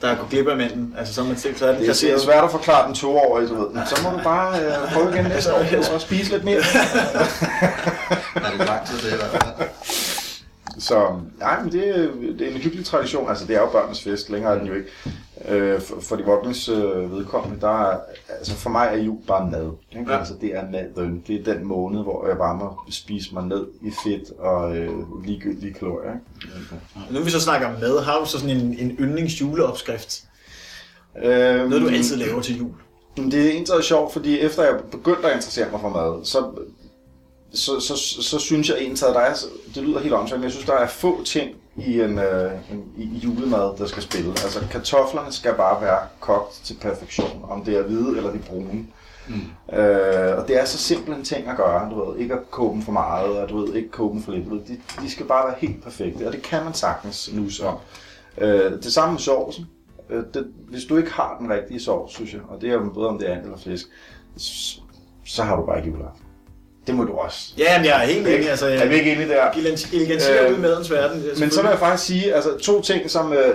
der 0.00 0.14
går 0.14 0.28
glip 0.30 0.48
af 0.48 0.56
manden. 0.56 0.94
Altså, 0.98 1.14
så 1.14 1.20
er 1.20 1.24
man 1.24 1.36
så 1.36 1.48
er 1.48 1.72
den 1.72 1.80
Det 1.80 2.04
er 2.12 2.18
svært 2.18 2.44
at 2.44 2.50
forklare 2.50 2.86
den 2.86 2.94
toårige, 2.94 3.48
du 3.48 3.54
ved. 3.54 3.68
Men 3.70 3.82
så 3.86 4.00
må 4.04 4.18
du 4.18 4.24
bare 4.24 4.60
øh, 4.64 4.72
prøve 4.92 5.14
igen 5.14 5.24
næste 5.24 5.54
år 5.54 5.58
og 5.94 6.00
spise 6.00 6.30
lidt 6.32 6.44
mere. 6.44 6.58
Er 8.34 8.50
det 8.58 8.66
lang 8.66 8.86
tid, 8.86 8.96
det 8.98 9.12
i 9.12 9.16
hvert 9.16 9.42
fald? 9.42 9.68
Så 10.78 11.20
nej, 11.38 11.62
men 11.62 11.72
det, 11.72 11.88
er- 11.88 12.08
det 12.38 12.42
er 12.48 12.50
en 12.50 12.56
hyggelig 12.60 12.86
tradition. 12.86 13.28
Altså, 13.28 13.44
det 13.46 13.56
er 13.56 13.60
jo 13.60 13.66
børnenes 13.66 14.02
fest. 14.02 14.30
Længere 14.30 14.54
er 14.54 14.58
den 14.58 14.66
jo 14.66 14.74
ikke. 14.74 14.88
Øh, 15.48 15.80
for, 15.80 16.00
for 16.00 16.16
de 16.16 16.24
voksnes 16.24 16.68
øh, 16.68 17.12
vedkommende, 17.12 17.60
der 17.60 17.90
er, 17.90 18.00
altså 18.28 18.54
for 18.54 18.70
mig 18.70 18.88
er 18.92 18.96
jul 18.96 19.18
bare 19.26 19.50
mad. 19.50 19.72
Ikke? 19.98 20.12
Ja. 20.12 20.18
Altså, 20.18 20.34
det 20.40 20.56
er 20.56 20.70
maden. 20.70 21.24
Det 21.26 21.48
er 21.48 21.54
den 21.54 21.64
måned, 21.64 22.02
hvor 22.02 22.26
jeg 22.28 22.36
bare 22.36 22.56
må 22.56 22.80
spise 22.90 23.34
mig 23.34 23.44
ned 23.44 23.66
i 23.82 23.90
fedt 24.04 24.30
og 24.38 24.76
øh, 24.76 25.24
ligegyldige 25.24 25.74
kalorier. 25.74 26.12
Ikke? 26.12 27.14
Nu 27.14 27.20
vi 27.20 27.30
så 27.30 27.40
snakker 27.40 27.68
om 27.68 27.80
mad, 27.80 28.04
har 28.04 28.18
du 28.20 28.26
så 28.26 28.38
sådan 28.38 28.56
en, 28.56 28.78
en 28.78 28.90
yndlingsjuleopskrift? 28.90 30.24
Øh, 31.22 31.68
Noget, 31.68 31.82
du 31.82 31.88
altid 31.88 32.16
laver 32.16 32.40
til 32.40 32.58
jul? 32.58 32.70
Det 33.16 33.46
er 33.46 33.50
egentlig 33.50 33.84
sjovt, 33.84 34.12
fordi 34.12 34.38
efter 34.38 34.62
jeg 34.62 34.80
begyndte 34.90 35.28
at 35.28 35.34
interessere 35.34 35.70
mig 35.70 35.80
for 35.80 35.88
mad, 35.88 36.24
så, 36.24 36.50
så, 37.52 37.80
så, 37.80 37.96
så, 37.96 38.22
så 38.22 38.38
synes 38.38 38.68
jeg 38.68 38.76
egentlig, 38.78 39.08
at 39.08 39.14
der 39.14 39.20
er, 39.20 39.34
det 39.74 39.82
lyder 39.82 40.00
helt 40.00 40.14
åndssvagt, 40.14 40.40
men 40.40 40.44
jeg 40.44 40.52
synes, 40.52 40.66
der 40.66 40.72
er 40.74 40.86
få 40.86 41.24
ting 41.24 41.56
i 41.76 42.00
en, 42.00 42.18
øh, 42.18 42.52
en 42.72 42.92
i 42.96 43.18
julemad, 43.18 43.76
der 43.78 43.86
skal 43.86 44.02
spille. 44.02 44.30
Altså 44.30 44.60
kartoflerne 44.70 45.32
skal 45.32 45.54
bare 45.54 45.82
være 45.82 45.98
kogt 46.20 46.52
til 46.64 46.76
perfektion, 46.80 47.44
om 47.48 47.64
det 47.64 47.78
er 47.78 47.82
hvide 47.82 48.16
eller 48.16 48.32
de 48.32 48.38
brune. 48.38 48.86
Mm. 49.28 49.76
Øh, 49.78 50.38
og 50.38 50.48
det 50.48 50.60
er 50.60 50.64
så 50.64 50.78
simpel 50.78 51.14
en 51.14 51.24
ting 51.24 51.48
at 51.48 51.56
gøre, 51.56 51.90
du 51.90 52.04
ved, 52.04 52.18
ikke 52.18 52.34
at 52.34 52.50
koge 52.50 52.74
dem 52.74 52.82
for 52.82 52.92
meget, 52.92 53.38
og 53.38 53.48
du 53.48 53.58
ved, 53.58 53.74
ikke 53.74 53.88
koge 53.88 54.12
dem 54.14 54.22
for 54.22 54.32
lidt. 54.32 54.50
Ved, 54.50 54.60
De, 54.60 54.80
de 55.02 55.10
skal 55.10 55.26
bare 55.26 55.46
være 55.46 55.56
helt 55.58 55.82
perfekte, 55.82 56.26
og 56.26 56.32
det 56.32 56.42
kan 56.42 56.64
man 56.64 56.74
sagtens 56.74 57.30
nuse 57.32 57.66
om. 57.66 57.76
Øh, 58.38 58.72
det 58.72 58.92
samme 58.92 59.12
med 59.12 59.20
sovsen. 59.20 59.66
Øh, 60.10 60.24
det, 60.34 60.52
hvis 60.68 60.84
du 60.84 60.96
ikke 60.96 61.10
har 61.12 61.36
den 61.38 61.50
rigtige 61.50 61.80
sovs, 61.80 62.12
synes 62.12 62.32
jeg, 62.32 62.40
og 62.48 62.60
det 62.60 62.68
er 62.68 62.72
jo 62.72 62.90
både 62.94 63.08
om 63.08 63.18
det 63.18 63.30
er 63.30 63.34
and 63.34 63.42
eller 63.44 63.58
fisk, 63.58 63.86
så, 64.36 64.80
så 65.24 65.42
har 65.42 65.56
du 65.56 65.66
bare 65.66 65.78
ikke 65.78 65.90
juleaften. 65.90 66.23
Det 66.86 66.94
må 66.94 67.04
du 67.04 67.12
også. 67.12 67.52
Ja, 67.58 67.78
men 67.78 67.86
jeg 67.86 68.02
er 68.02 68.06
helt 68.06 68.28
enig. 68.28 68.50
Altså, 68.50 68.66
Er 68.66 68.88
vi 68.88 68.94
ikke 68.94 69.12
enige 69.12 69.28
der? 69.28 69.50
Elegantier 69.92 70.46
Øh, 70.46 70.52
ud 70.52 70.58
madens 70.58 70.90
verden. 70.90 71.22
er 71.22 71.40
Men 71.40 71.50
så 71.50 71.62
vil 71.62 71.68
jeg 71.68 71.78
faktisk 71.78 72.06
sige, 72.06 72.34
altså 72.34 72.58
to 72.58 72.80
ting, 72.82 73.10
som, 73.10 73.32
øh, 73.32 73.54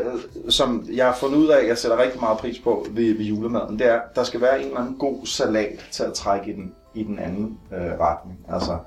som 0.49 0.85
jeg 0.93 1.05
har 1.05 1.15
fundet 1.19 1.37
ud 1.37 1.47
af, 1.47 1.67
jeg 1.67 1.77
sætter 1.77 1.97
rigtig 2.03 2.19
meget 2.19 2.37
pris 2.37 2.59
på 2.59 2.87
ved, 2.89 3.17
ved 3.17 3.25
julemaden, 3.25 3.79
det 3.79 3.87
er, 3.87 3.99
der 4.15 4.23
skal 4.23 4.41
være 4.41 4.59
en 4.61 4.65
eller 4.67 4.79
anden 4.79 4.95
god 4.99 5.25
salat 5.25 5.85
til 5.91 6.03
at 6.03 6.13
trække 6.13 6.51
i 6.51 6.53
den, 6.53 6.73
i 6.95 7.03
den 7.03 7.19
anden 7.19 7.57
øh, 7.73 7.99
retning. 7.99 8.39
Altså 8.53 8.77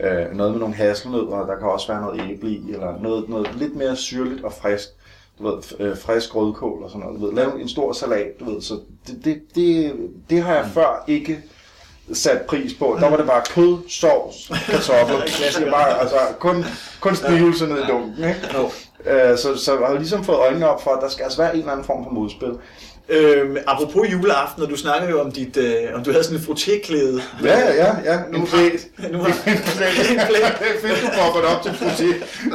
øh, 0.00 0.36
noget 0.36 0.52
med 0.52 0.60
nogle 0.60 0.74
hasselnødder, 0.74 1.46
der 1.46 1.58
kan 1.58 1.68
også 1.68 1.92
være 1.92 2.00
noget 2.00 2.20
æble 2.30 2.50
i, 2.50 2.62
eller 2.72 3.02
noget, 3.02 3.28
noget 3.28 3.48
lidt 3.58 3.76
mere 3.76 3.96
syrligt 3.96 4.44
og 4.44 4.52
frisk. 4.52 4.88
Du 5.38 5.48
ved, 5.48 5.62
øh, 5.80 5.96
frisk 5.98 6.36
rødkål 6.36 6.82
og 6.82 6.90
sådan 6.90 7.06
noget. 7.06 7.20
Du 7.20 7.26
ved, 7.26 7.34
lav 7.34 7.56
en 7.60 7.68
stor 7.68 7.92
salat, 7.92 8.40
du 8.40 8.44
ved. 8.52 8.62
Så 8.62 8.74
det, 9.06 9.24
det, 9.24 9.42
det, 9.54 9.92
det 10.30 10.42
har 10.42 10.54
jeg 10.54 10.66
før 10.74 11.04
ikke 11.08 11.38
sat 12.12 12.42
pris 12.42 12.74
på. 12.74 12.96
Der 13.00 13.10
var 13.10 13.16
det 13.16 13.26
bare 13.26 13.42
kød, 13.50 13.78
sovs, 13.88 14.50
kartofler. 14.70 15.20
Det 15.64 15.70
bare, 15.70 16.00
altså, 16.00 16.16
kun, 16.38 16.64
kun 17.00 17.16
stivelse 17.16 17.66
ned 17.66 17.78
i 17.78 17.86
dunken. 17.86 18.24
Ikke? 18.24 18.40
Øh, 19.06 19.38
så, 19.38 19.56
så 19.56 19.78
jeg 19.78 19.86
har 19.86 19.94
ligesom 19.94 20.24
fået 20.24 20.38
øjnene 20.38 20.68
op 20.68 20.82
for, 20.82 20.90
at 20.90 21.02
der 21.02 21.08
skal 21.08 21.24
altså 21.24 21.38
være 21.42 21.52
en 21.54 21.58
eller 21.58 21.72
anden 21.72 21.86
form 21.86 22.04
for 22.04 22.10
modspil. 22.10 22.52
Øhm, 23.08 23.56
apropos 23.66 24.12
juleaften, 24.12 24.62
og 24.62 24.70
du 24.70 24.76
snakker 24.76 25.08
jo 25.10 25.20
om, 25.20 25.32
dit, 25.32 25.56
øh, 25.56 25.74
om 25.94 26.04
du 26.04 26.10
havde 26.10 26.24
sådan 26.24 26.38
en 26.38 26.44
frottéklæde. 26.44 27.22
Ja, 27.44 27.58
ja, 27.58 27.90
ja. 28.04 28.18
Nu 28.32 28.38
En 28.40 28.46
plæt. 28.46 29.12
Nu 29.12 29.18
har 29.22 29.28
En 29.28 30.20
plæt. 30.28 30.56
Det 30.60 30.68
er 30.74 30.88
fedt, 30.88 31.02
du 31.02 31.08
popper 31.20 31.40
det 31.40 31.56
op 31.56 31.62
til 31.62 31.70
frotté. 31.70 32.06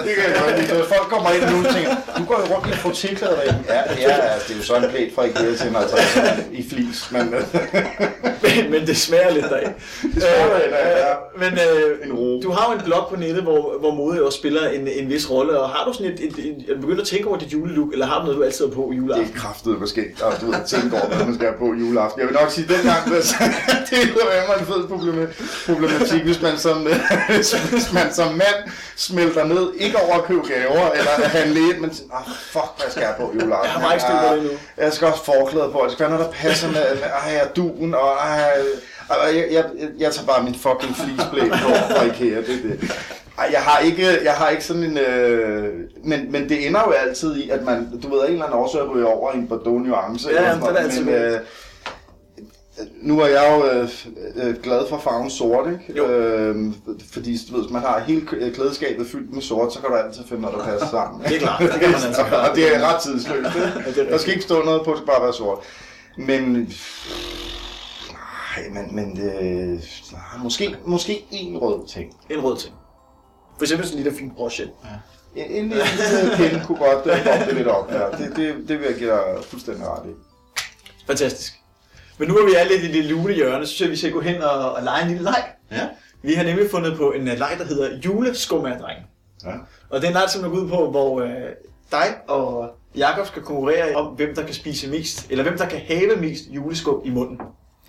Det 0.05 0.11
kan 0.15 0.23
jeg 0.27 0.41
godt 0.45 0.57
lide. 0.59 0.83
Folk 0.83 1.07
kommer 1.09 1.29
ind 1.29 1.43
nu 1.51 1.67
og 1.67 1.73
tænker, 1.75 1.95
du 2.17 2.23
går 2.25 2.37
jo 2.47 2.55
rundt 2.55 2.67
i 2.67 2.69
en 2.69 2.75
frottéklæde 2.75 3.35
derinde. 3.35 3.63
Ja, 3.69 3.81
ja, 4.01 4.15
altså, 4.33 4.47
det 4.47 4.53
er 4.53 4.57
jo 4.57 4.63
så 4.63 4.75
en 4.75 4.89
plæt 4.89 5.11
fra 5.15 5.23
IKEA 5.23 5.55
til, 5.55 5.71
jeg 5.71 5.85
tager 5.89 6.35
i 6.51 6.65
flis. 6.69 7.11
Men, 7.11 7.25
men, 8.43 8.71
men 8.71 8.87
det 8.87 8.97
smager 8.97 9.31
lidt 9.31 9.45
deraf. 9.45 9.69
smager 10.01 10.59
lidt 10.63 10.73
af, 10.73 10.97
ja. 10.99 11.11
Øh, 11.11 11.15
Men 11.39 11.53
øh, 11.53 12.43
du 12.43 12.51
har 12.51 12.71
jo 12.73 12.79
en 12.79 12.85
blog 12.85 13.07
på 13.09 13.15
nettet, 13.15 13.43
hvor, 13.43 13.75
hvor 13.79 13.91
mode 13.91 14.25
også 14.25 14.37
spiller 14.37 14.69
en, 14.69 14.87
en 14.87 15.09
vis 15.09 15.29
rolle. 15.31 15.59
Og 15.59 15.69
har 15.69 15.85
du 15.87 15.93
sådan 15.93 16.11
et, 16.11 16.19
et, 16.19 16.33
et, 16.39 16.65
du 16.75 16.81
begyndt 16.81 17.01
at 17.01 17.07
tænke 17.07 17.27
over 17.27 17.37
dit 17.37 17.53
julelook, 17.53 17.91
eller 17.93 18.05
har 18.05 18.19
du 18.19 18.23
noget, 18.25 18.37
du 18.37 18.43
altid 18.43 18.65
har 18.67 18.73
på 18.73 18.91
i 18.91 18.95
det 18.95 19.01
juleaften? 19.01 19.31
er 19.35 19.39
kraftet 19.39 19.79
måske, 19.79 20.05
og 20.21 20.38
du 20.41 20.45
ved, 20.51 20.59
tænke 20.67 20.95
over, 20.97 21.07
hvad 21.07 21.25
man 21.25 21.33
skal 21.35 21.47
have 21.47 21.57
på 21.59 21.65
juleaften. 21.73 22.19
Jeg 22.21 22.27
vil 22.27 22.35
nok 22.41 22.51
sige, 22.51 22.63
at 22.63 22.69
dengang, 22.77 23.05
det 23.89 23.97
er 23.97 24.41
jo 24.47 24.53
en 24.59 24.65
fed 24.65 24.83
problema- 24.93 25.33
problematik, 25.65 26.21
hvis 26.23 26.41
man, 26.41 26.57
som, 26.57 26.87
hvis, 27.29 27.51
hvis 27.51 27.93
man 27.93 28.13
som 28.13 28.27
mand 28.33 28.59
smelter 28.95 29.43
ned, 29.43 29.73
ikke 29.77 29.97
over 29.97 30.15
at 30.15 30.23
købe 30.23 30.41
gaver, 30.47 30.91
eller 30.91 31.11
at 31.23 31.29
handle 31.29 31.59
ind, 31.59 31.77
men 31.79 31.93
sådan, 31.93 32.11
ah, 32.13 32.23
fuck, 32.51 32.69
hvad 32.77 32.91
skal 32.91 33.01
jeg 33.01 33.13
på 33.19 33.31
juleaften? 33.33 33.81
Jeg 33.81 33.87
har 33.87 33.93
ikke 33.93 34.05
det 34.05 34.37
endnu. 34.37 34.49
Jeg 34.77 34.93
skal 34.93 35.07
også 35.07 35.25
forklæde 35.25 35.69
på, 35.71 35.81
det 35.83 35.91
skal 35.91 36.03
være 36.09 36.17
noget, 36.17 36.25
der 36.25 36.31
passer 36.47 36.67
med, 36.67 36.81
ej, 37.25 37.41
og 37.49 37.55
duen, 37.55 37.93
og 37.93 38.09
ej, 38.23 38.39
ej, 39.09 39.35
jeg, 39.35 39.47
jeg, 39.51 39.63
jeg 39.99 40.13
tager 40.13 40.27
bare 40.27 40.43
min 40.43 40.55
fucking 40.55 40.95
fleeceblæ 40.95 41.41
på 41.49 41.69
fra 41.95 42.03
Ikea, 42.03 42.37
det 42.41 42.49
er 42.49 42.61
det. 42.63 42.91
Ej, 43.39 43.49
jeg 43.51 43.61
har 43.61 43.79
ikke, 43.79 44.07
jeg 44.23 44.33
har 44.33 44.49
ikke 44.49 44.63
sådan 44.65 44.83
en... 44.83 44.97
Øh, 44.97 45.73
men, 46.03 46.31
men 46.31 46.49
det 46.49 46.67
ender 46.67 46.79
jo 46.87 46.91
altid 46.91 47.35
i, 47.35 47.49
at 47.49 47.63
man, 47.63 47.99
du 48.03 48.09
ved, 48.09 48.19
en 48.25 48.31
eller 48.31 48.45
anden 48.45 48.59
årsag 48.59 48.89
ryger 48.89 49.07
over 49.07 49.33
i 49.33 49.37
en 49.37 49.47
Bordeaux 49.47 49.87
nuance. 49.87 50.29
Ja, 50.29 50.35
eller 50.35 50.49
jamen, 50.49 50.61
sådan 50.63 50.75
den 50.75 50.83
er 50.83 50.87
altid 50.87 51.05
noget, 51.05 51.21
men, 51.31 51.33
øh, 51.33 51.39
nu 53.01 53.19
er 53.19 53.27
jeg 53.27 53.55
jo 53.57 53.65
øh, 53.79 53.89
øh, 54.35 54.55
glad 54.63 54.87
for 54.89 54.97
farven 54.97 55.29
sort, 55.29 55.67
ikke? 55.67 55.97
Jo. 55.97 56.07
Øh, 56.09 56.73
fordi 57.13 57.37
du 57.49 57.53
ved, 57.55 57.63
hvis 57.63 57.73
man 57.73 57.81
har 57.81 57.99
hele 57.99 58.21
k- 58.21 58.53
klædeskabet 58.55 59.07
fyldt 59.07 59.33
med 59.33 59.41
sort, 59.41 59.73
så 59.73 59.79
kan 59.79 59.89
du 59.89 59.95
altid 59.95 60.21
finde 60.29 60.41
noget, 60.41 60.57
der 60.57 60.63
passer 60.65 60.87
sammen. 60.97 61.21
Det 61.23 61.35
er 61.35 61.39
klart, 61.39 61.59
det 61.61 61.69
kan 61.71 61.91
man 61.91 61.99
altid 62.07 62.23
gøre. 62.29 62.39
og 62.49 62.55
det 62.55 62.75
er 62.75 62.93
ret 62.93 63.01
tidsløst. 63.01 63.55
Ja, 63.55 63.91
det 63.91 64.05
er. 64.05 64.09
Der 64.09 64.17
skal 64.17 64.33
ikke 64.33 64.43
stå 64.43 64.61
noget 64.63 64.81
på, 64.85 64.91
det 64.91 64.97
skal 64.97 65.07
bare 65.07 65.23
være 65.23 65.33
sort. 65.33 65.57
Men... 66.17 66.73
Nej, 68.11 68.69
men, 68.73 68.95
men 68.95 69.21
øh, 69.21 69.79
måske, 70.43 70.75
måske 70.85 71.25
en 71.31 71.57
rød 71.57 71.87
ting. 71.87 72.13
En 72.29 72.39
rød 72.39 72.57
ting. 72.57 72.73
For 73.59 73.63
eksempel 73.63 73.87
sådan 73.87 73.99
en 73.99 74.03
lille 74.03 74.19
fin 74.19 74.31
broche. 74.31 74.63
En, 75.35 75.51
en 75.51 75.69
lille 75.69 75.83
pinde 76.37 76.63
kunne 76.65 76.77
godt 76.77 77.03
boppe 77.03 77.45
det 77.47 77.55
lidt 77.55 77.67
op. 77.67 77.91
Ja. 77.91 78.05
Det, 78.17 78.35
det, 78.35 78.55
det 78.67 78.79
vil 78.79 78.87
jeg 78.89 78.95
give 78.97 79.09
dig 79.09 79.21
fuldstændig 79.43 79.87
ret 79.87 80.05
i. 80.05 80.13
Fantastisk. 81.07 81.53
Men 82.17 82.27
nu 82.27 82.37
er 82.37 82.45
vi 82.45 82.53
alle 82.53 82.75
i 82.75 82.91
det 82.91 83.05
lune 83.05 83.33
hjørne, 83.33 83.65
så 83.65 83.73
synes 83.73 83.81
jeg, 83.81 83.91
vi 83.91 83.95
skal 83.95 84.11
gå 84.11 84.21
hen 84.21 84.41
og, 84.41 84.71
og 84.71 84.83
lege 84.83 85.01
en 85.01 85.07
lille 85.07 85.23
leg. 85.23 85.43
Ja. 85.71 85.87
Vi 86.21 86.33
har 86.33 86.43
nemlig 86.43 86.71
fundet 86.71 86.97
på 86.97 87.11
en 87.11 87.27
øh, 87.27 87.37
leg, 87.39 87.55
der 87.57 87.65
hedder 87.65 87.97
juleskummerdreng. 88.05 88.99
Ja. 89.45 89.51
Og 89.89 90.01
det 90.01 90.03
er 90.03 90.07
en 90.07 90.13
leg, 90.13 90.29
som 90.29 90.43
er 90.43 90.47
ud 90.47 90.69
på, 90.69 90.89
hvor 90.89 91.21
øh, 91.21 91.29
dig 91.91 92.15
og 92.27 92.75
Jakob 92.95 93.27
skal 93.27 93.41
konkurrere 93.41 93.95
om, 93.95 94.05
hvem 94.05 94.35
der 94.35 94.45
kan 94.45 94.53
spise 94.53 94.89
mest, 94.89 95.27
eller 95.29 95.43
hvem 95.43 95.57
der 95.57 95.65
kan 95.65 95.79
have 95.87 96.15
mest 96.15 96.43
juleskum 96.49 97.01
i 97.05 97.09
munden. 97.09 97.39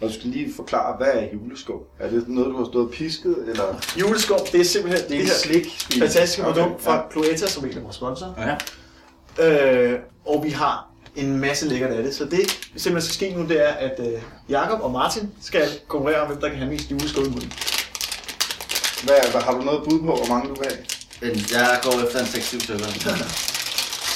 Og 0.01 0.09
du 0.09 0.15
skal 0.15 0.27
lige 0.31 0.55
forklare, 0.57 0.97
hvad 0.97 1.09
er 1.13 1.27
juleskum? 1.33 1.81
Er 1.99 2.11
det 2.11 2.29
noget, 2.29 2.51
du 2.51 2.57
har 2.57 2.65
stået 2.65 2.87
og 2.87 2.93
pisket, 2.93 3.37
eller? 3.49 3.65
Juleskum, 4.01 4.39
det 4.53 4.61
er 4.61 4.65
simpelthen 4.65 5.09
Det 5.09 5.17
er 5.17 5.21
en 5.21 5.27
her 5.27 5.35
slik. 5.35 5.67
fantastiske 5.99 6.47
Okay, 6.47 6.61
produkt 6.61 6.83
fra 6.83 6.95
ja. 6.95 7.03
Cloetta, 7.13 7.47
som 7.47 7.65
er 7.65 7.69
en 7.71 7.77
af 7.77 7.85
vores 7.85 7.97
sponsor. 7.97 8.39
Ja. 9.39 9.93
Øh, 9.93 9.99
og 10.27 10.45
vi 10.45 10.51
har 10.51 10.91
en 11.17 11.39
masse 11.39 11.69
lækkert 11.69 11.91
af 11.91 12.03
det. 12.03 12.15
Så 12.15 12.25
det, 12.25 12.31
der 12.33 12.81
simpelthen 12.81 13.01
skal 13.03 13.15
ske 13.15 13.35
nu, 13.37 13.49
det 13.49 13.69
er, 13.69 13.73
at 13.73 14.01
øh, 14.01 14.23
Jakob 14.49 14.81
og 14.83 14.91
Martin 14.91 15.31
skal 15.43 15.69
konkurrere 15.89 16.21
om, 16.21 16.27
hvem 16.29 16.41
der 16.41 16.49
kan 16.49 16.59
have 16.59 16.71
mest 16.71 16.91
juleskum 16.91 17.25
i 17.25 17.29
munden. 17.29 17.53
Hvad, 19.05 19.31
hvad, 19.31 19.41
har 19.41 19.53
du 19.53 19.63
noget 19.63 19.81
bud 19.89 19.99
på, 19.99 20.05
hvor 20.05 20.27
mange 20.29 20.49
du 20.49 20.55
vil 20.55 20.67
have? 20.71 20.85
Men 21.21 21.31
jeg 21.53 21.81
går 21.83 22.07
efter 22.07 22.19
en 22.19 22.27
6-7 22.27 22.61
stykker. 22.65 22.87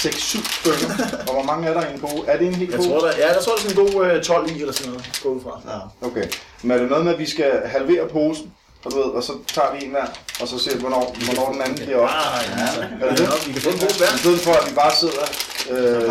6-7 0.07 0.61
stykker. 0.61 0.89
Og 1.29 1.33
hvor 1.35 1.43
mange 1.43 1.69
er 1.69 1.75
der 1.81 1.87
i 1.89 1.95
en 1.95 2.01
pose? 2.01 2.23
Er 2.27 2.37
det 2.39 2.47
en 2.47 2.55
helt 2.55 2.71
Jeg 2.71 2.79
pose? 2.79 2.89
tror, 2.91 3.01
der, 3.01 3.13
ja, 3.19 3.29
der 3.35 3.43
tror, 3.43 3.53
der 3.55 3.59
er 3.65 3.69
sådan 3.69 3.87
en 3.87 3.93
god 3.95 4.07
øh, 4.07 4.23
12 4.23 4.51
i, 4.51 4.61
eller 4.61 4.73
sådan 4.75 4.93
noget, 4.93 5.21
gå 5.23 5.29
ud 5.29 5.41
fra. 5.43 5.61
Ja. 5.73 6.07
Okay. 6.07 6.25
Men 6.63 6.71
er 6.71 6.79
det 6.79 6.89
noget 6.91 7.05
med, 7.05 7.13
at 7.13 7.19
vi 7.19 7.27
skal 7.27 7.51
halvere 7.65 8.09
posen? 8.09 8.53
Og, 8.85 8.91
du 8.93 8.97
ved, 8.97 9.05
og 9.19 9.23
så 9.23 9.33
tager 9.47 9.71
vi 9.75 9.85
en 9.85 9.91
hver, 9.91 10.07
og 10.41 10.49
så 10.49 10.59
ser 10.59 10.75
vi, 10.75 10.81
hvornår, 10.81 11.17
hvornår 11.25 11.53
den 11.53 11.63
anden 11.63 11.75
bliver 11.85 11.99
op. 11.99 12.09
Ah, 12.09 12.45
ja. 12.45 13.07
Er 13.07 13.11
det 13.11 13.19
det? 13.19 13.47
Vi 13.49 13.53
kan 13.53 13.63
få 13.63 13.71
en 13.71 13.79
god. 13.79 13.89
I 14.15 14.19
stedet 14.19 14.41
for, 14.41 14.53
at 14.53 14.71
vi 14.71 14.75
bare 14.75 14.93
sidder 15.03 15.25
øh, 15.71 16.03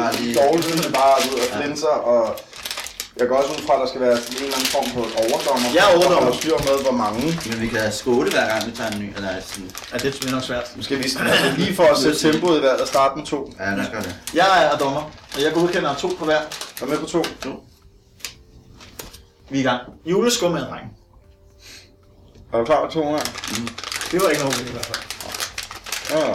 dårligt, 0.41 0.93
bare 0.93 1.15
ud 1.29 1.39
og 1.43 1.47
flinser, 1.61 1.87
og 2.11 2.35
jeg 3.19 3.27
går 3.27 3.35
også 3.35 3.51
ud 3.53 3.61
fra, 3.67 3.73
at 3.73 3.79
der 3.79 3.87
skal 3.87 4.01
være 4.01 4.17
en 4.17 4.43
eller 4.43 4.57
anden 4.57 4.71
form 4.75 4.87
på 4.95 5.01
overdommer. 5.23 5.67
Jeg 5.77 5.83
er 5.87 5.97
overdommer. 5.97 6.29
Der 6.31 6.37
styr 6.37 6.57
med, 6.67 6.75
hvor 6.87 6.91
mange. 7.03 7.21
Men 7.49 7.61
vi 7.61 7.67
kan 7.67 7.91
skåle 7.91 8.31
hver 8.31 8.47
gang, 8.51 8.61
vi 8.67 8.71
tager 8.71 8.91
en 8.91 8.99
ny. 8.99 9.07
Eller 9.15 9.29
sådan. 9.41 9.71
Ja, 9.93 9.97
det 9.97 10.25
er 10.27 10.31
nok 10.31 10.43
svært. 10.43 10.65
Skal 10.81 10.97
vi 10.97 11.03
altså, 11.03 11.53
lige 11.57 11.75
for 11.75 11.83
at 11.83 11.97
sætte 11.97 12.19
tempoet 12.19 12.59
i 12.59 12.61
vejret 12.61 12.81
og 12.81 12.87
starte 12.87 13.17
med 13.17 13.25
to. 13.25 13.53
Ja, 13.59 13.75
lad 13.75 13.85
os 13.85 13.91
gøre 13.91 14.03
det. 14.03 14.15
Jeg 14.33 14.69
er 14.73 14.77
dommer, 14.77 15.01
og 15.35 15.41
jeg 15.43 15.53
godkender 15.53 15.95
to 15.95 16.07
på 16.19 16.25
hver. 16.25 16.41
Er 16.81 16.85
med 16.85 16.97
på 16.97 17.05
to? 17.05 17.25
Vi 19.49 19.57
er 19.57 19.61
i 19.61 19.63
gang. 19.63 19.81
Juleskum 20.05 20.53
er 20.53 20.59
dreng. 20.59 20.85
Er 22.53 22.57
du 22.57 22.65
klar 22.65 22.83
med 22.83 22.91
to 22.91 23.01
her? 23.09 23.23
Det 24.11 24.21
var 24.21 24.29
ikke 24.29 24.41
noget 24.41 24.55
problem 24.55 24.67
i 24.67 24.71
hvert 24.71 24.85
fald. 24.85 25.03
Ja. 26.11 26.33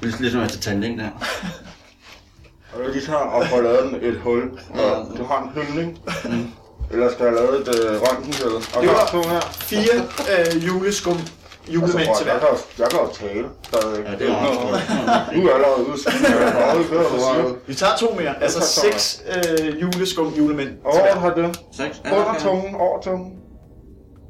Det 0.00 0.14
er 0.14 0.20
ligesom 0.20 0.42
efter 0.42 0.60
tandling 0.60 0.98
der. 0.98 1.10
Og 2.82 2.86
jeg 2.88 2.94
lige 2.94 3.06
tager 3.06 3.18
og 3.18 3.46
får 3.46 3.60
lavet 3.60 4.04
et 4.08 4.20
hul. 4.20 4.42
Og 4.70 5.18
du 5.18 5.24
har 5.24 5.42
en 5.42 5.50
hyldning. 5.62 5.98
Eller 6.90 7.10
skal 7.12 7.24
jeg 7.24 7.34
lave 7.34 7.60
et 7.60 7.68
øh, 7.68 8.00
røntgenbillede? 8.02 8.56
Og 8.56 8.82
Det 8.82 8.88
der 8.88 8.94
var- 8.94 9.02
er 9.02 9.06
to 9.06 9.28
her. 9.28 9.40
Fire 9.40 9.94
øh, 10.32 10.66
juleskum 10.66 11.18
julemænd 11.68 11.98
Altså, 12.08 12.18
til 12.22 12.26
jeg, 12.26 12.34
hver. 12.38 12.48
kan, 12.48 12.56
jo- 12.56 12.82
jeg 12.82 12.88
kan 12.90 12.98
jo 13.00 13.08
tale. 13.12 13.48
stadigvæk. 13.62 14.04
Ja, 14.06 14.12
det 14.12 14.28
er 14.30 14.34
jo 14.34 15.40
Nu 15.40 15.48
er 15.48 15.50
jeg 15.50 15.54
allerede 15.54 15.86
ude. 15.88 15.98
Åh, 17.48 17.68
Vi 17.68 17.74
tager 17.74 17.96
to 17.96 18.14
mere. 18.14 18.42
Altså 18.42 18.60
seks 18.60 19.22
øh, 19.36 19.82
juleskum 19.82 20.28
julemænd 20.38 20.68
til 20.68 20.78
Over 20.84 21.00
hver. 21.02 21.14
har 21.14 21.34
det. 21.34 21.60
Seks. 21.72 22.02
Under 22.04 22.34
tungen, 22.38 22.74
over 22.74 23.00
tungen, 23.02 23.32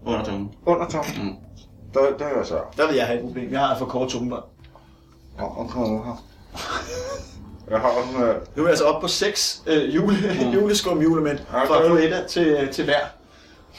Under 0.07 0.25
tungen. 0.25 0.49
under 0.67 0.89
tungen. 0.89 1.13
Mm. 1.23 1.35
Der, 1.95 2.01
der 2.19 2.25
er 2.25 2.37
jeg 2.39 2.47
så. 2.47 2.59
Der 2.77 2.87
vil 2.87 2.97
jeg 2.97 3.07
have 3.07 3.19
et 3.19 3.25
problem. 3.25 3.53
Jeg 3.53 3.61
har 3.61 3.79
for 3.79 3.87
kort 3.87 4.09
tungebånd. 4.09 4.43
Åh, 5.43 5.59
okay, 5.61 5.81
her. 5.81 6.23
Jeg 7.71 7.79
har 7.79 7.89
også 7.89 8.25
øh, 8.27 8.35
Nu 8.57 8.63
er 8.63 8.67
jeg 8.67 8.69
altså 8.69 8.85
oppe 8.85 9.01
på 9.05 9.09
seks 9.09 9.63
øh, 9.67 9.95
jule, 9.95 10.17
juleskum 10.55 11.03
julemænd 11.03 11.39
Ja, 11.53 11.65
fra 11.65 11.79
er- 11.81 11.85
Cloetta 11.85 12.23
til, 12.29 12.69
til 12.73 12.85
hver. 12.85 12.97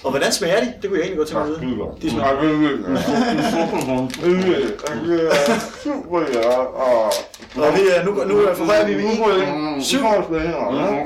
Og 0.03 0.09
hvordan 0.11 0.31
smager 0.31 0.59
de? 0.59 0.73
Det 0.81 0.89
kunne 0.89 0.99
jeg 0.99 1.05
egentlig 1.07 1.17
godt 1.17 1.27
tænke 1.27 1.43
mig 1.45 1.55
at 1.55 1.61
vide. 1.61 1.75
godt. 1.77 2.01
De 2.01 2.09
smager 2.11 2.41
det 2.41 2.49
er 2.49 2.57
er. 6.49 6.57
Og 7.55 7.73
vi, 7.75 7.81
er- 7.95 8.05
nu, 8.05 8.11
nu 8.11 8.47
forhøjer 8.55 8.85
vi 8.87 8.95
med. 8.95 9.83
Syv. 9.83 9.99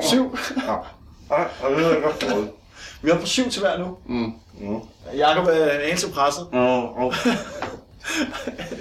Syv. 0.00 0.36
Er 1.30 2.00
godt. 2.02 2.24
Vi 3.02 3.08
er 3.10 3.12
oppe 3.12 3.20
på 3.22 3.26
syv 3.28 3.50
til 3.50 3.60
hver 3.62 3.78
nu. 3.78 3.96
Mm. 4.06 4.32
Jakob 5.16 5.46
er 5.46 5.64
en 5.64 5.80
anelse 5.80 6.10
presset. 6.10 6.46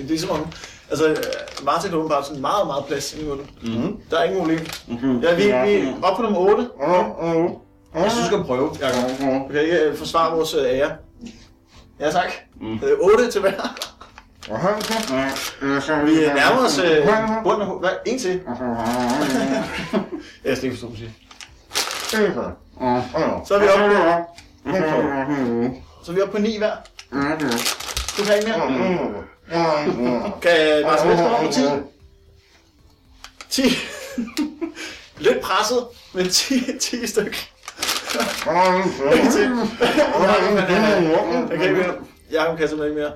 Det 0.07 0.15
er 0.15 0.19
som 0.19 0.29
om, 0.29 0.47
altså 0.89 1.07
øh, 1.07 1.15
Martin 1.63 1.89
har 1.89 1.97
åbenbart 1.97 2.25
sådan 2.25 2.41
meget, 2.41 2.67
meget 2.67 2.85
plads 2.85 3.13
i 3.13 3.25
munden. 3.25 3.49
Mm. 3.63 3.97
Der 4.11 4.17
er 4.19 4.23
ingen 4.23 4.39
problem. 4.39 4.59
Ja, 5.23 5.35
vi, 5.35 5.43
vi 5.43 5.49
er 5.87 5.93
oppe 6.03 6.15
på 6.15 6.21
nummer 6.21 6.39
8. 6.39 6.69
Jeg 8.03 8.11
synes, 8.11 8.27
du 8.29 8.33
skal 8.35 8.43
prøve, 8.45 8.69
Jacob. 8.81 9.19
Du 9.47 9.53
kan 9.53 9.61
ikke 9.61 9.77
øh, 9.79 9.97
forsvare 9.97 10.35
vores 10.35 10.53
øh, 10.53 10.65
ære. 10.65 10.91
Ja, 11.99 12.11
tak. 12.11 12.31
Mm. 12.61 12.79
8 13.01 13.31
til 13.31 13.41
hver. 13.41 13.51
Vi 16.05 16.11
nærmer 16.35 16.65
os 16.65 16.79
øh, 16.79 17.07
bunden 17.43 17.61
af... 17.61 17.79
Hvad? 17.79 17.89
En 18.05 18.19
til. 18.19 18.41
Jeg 20.45 20.57
skal 20.57 20.63
ikke 20.69 20.77
forstå, 20.77 20.87
hvad 20.87 20.97
du 20.97 20.97
siger. 20.97 21.11
Så 23.45 23.55
er 23.55 23.59
vi 23.59 23.65
oppe 23.67 23.83
på, 23.95 23.99
så 26.03 26.11
er 26.11 26.15
vi 26.15 26.21
oppe 26.21 26.31
på 26.37 26.41
9 26.41 26.57
hver. 26.57 26.71
Du 28.17 28.23
kan 28.25 28.35
ikke 28.37 28.47
mere. 28.47 29.23
Kan 30.41 30.51
Vest 30.91 31.03
komme 31.03 31.29
op 31.29 31.45
på 31.45 31.51
10? 31.51 31.61
10. 33.49 33.61
Lidt 35.17 35.41
presset, 35.41 35.85
men 36.13 36.29
10, 36.29 36.77
10 36.79 37.07
stykker. 37.07 37.37
Ikke 39.13 39.31
til. 39.31 39.41
Jakob, 40.21 40.57
han 40.59 40.83
er... 40.83 40.95
Jeg 41.49 41.57
kan 41.57 41.61
ikke 41.61 41.75
mere. 41.75 41.95
Jakob 42.31 42.57
kan 42.57 42.67
simpelthen 42.67 42.97
ikke 42.97 43.01
mere. 43.01 43.13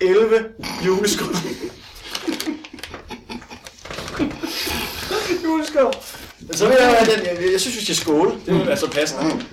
11 0.00 0.44
juleskum. 0.86 1.28
juleskum. 5.44 5.92
Men 6.40 6.56
så 6.56 6.68
vil 6.68 6.76
jeg 6.80 7.06
jeg, 7.24 7.52
jeg 7.52 7.60
synes, 7.60 7.76
vi 7.76 7.84
skal 7.84 7.96
skåle. 7.96 8.30
Det 8.46 8.54
er 8.54 8.58
jo 8.64 8.70
altså 8.70 8.90
passende. 8.90 9.44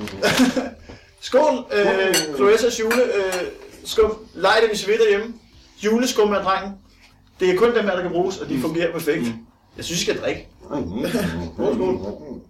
Skål, 1.22 1.66
øh, 1.74 2.16
Cloetas 2.36 2.80
jule, 2.80 3.04
øh, 3.04 3.34
skum. 3.86 4.18
Leg 4.34 4.58
det, 4.62 4.70
hvis 4.70 4.88
vi 4.88 4.92
ved 4.92 5.00
derhjemme. 5.00 5.34
Juleskum 5.84 6.32
er 6.32 6.42
drengen. 6.42 6.74
Det 7.40 7.50
er 7.50 7.58
kun 7.58 7.76
dem 7.76 7.84
her, 7.84 7.96
der 7.96 8.02
kan 8.02 8.12
bruges, 8.12 8.38
og 8.38 8.50
de 8.50 8.60
fungerer 8.62 8.92
perfekt. 8.92 9.26
Jeg 9.78 9.86
synes, 9.86 10.02
I 10.02 10.04
skal 10.04 10.22
drikke. 10.22 10.48
Skål, 11.56 11.76
skål. 11.76 12.42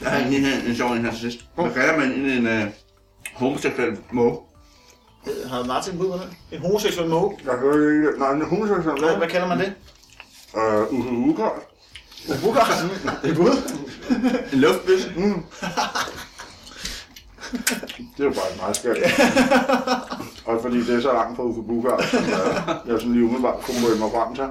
jeg 0.00 0.10
har 0.10 0.28
lige 0.28 0.60
en, 0.60 0.66
en 0.66 0.76
sjov 0.76 0.92
en 0.92 1.04
her 1.04 1.10
til 1.10 1.20
sidst. 1.20 1.38
Hvad 1.54 1.70
kalder 1.70 1.96
man 1.98 2.12
en, 2.12 2.46
en 2.46 2.46
uh, 2.46 2.68
homoseksuel 3.34 3.98
måge? 4.12 4.38
Har 5.46 5.64
Martin 5.64 5.98
bud 5.98 6.10
på 6.10 6.16
det? 6.16 6.56
En 6.56 6.60
homoseksuel 6.60 7.08
måge? 7.08 7.38
Jeg 7.44 7.54
hører 7.54 8.08
ikke... 8.08 8.18
Nej, 8.18 8.32
en 8.32 8.42
homoseksuel. 8.42 8.98
Hvad, 8.98 9.16
hvad 9.16 9.28
kalder 9.28 9.48
man 9.48 9.58
det? 9.58 9.74
Øh, 10.56 10.92
Uwe 10.92 11.10
Uger. 11.10 11.50
Bukar? 12.42 12.88
Det 13.22 13.30
er 13.30 13.34
bud. 13.34 13.56
En 14.52 14.58
luftbøsse? 14.58 15.12
Mm. 15.16 15.44
Det 18.16 18.20
er 18.20 18.24
jo 18.24 18.30
bare 18.30 18.50
et 18.52 18.56
meget 18.56 18.76
skært. 18.76 18.96
Også 20.44 20.62
fordi 20.62 20.86
det 20.86 20.96
er 20.96 21.00
så 21.00 21.12
langt 21.12 21.36
fra 21.36 21.42
Uffe 21.42 21.62
Bukar, 21.62 22.06
som 22.10 22.24
jeg, 22.30 22.76
jeg 22.86 22.98
sådan 23.00 23.12
lige 23.12 23.24
umiddelbart 23.24 23.60
kunne 23.62 23.80
møde 23.80 23.98
mig 23.98 24.10
frem 24.10 24.34
til. 24.34 24.44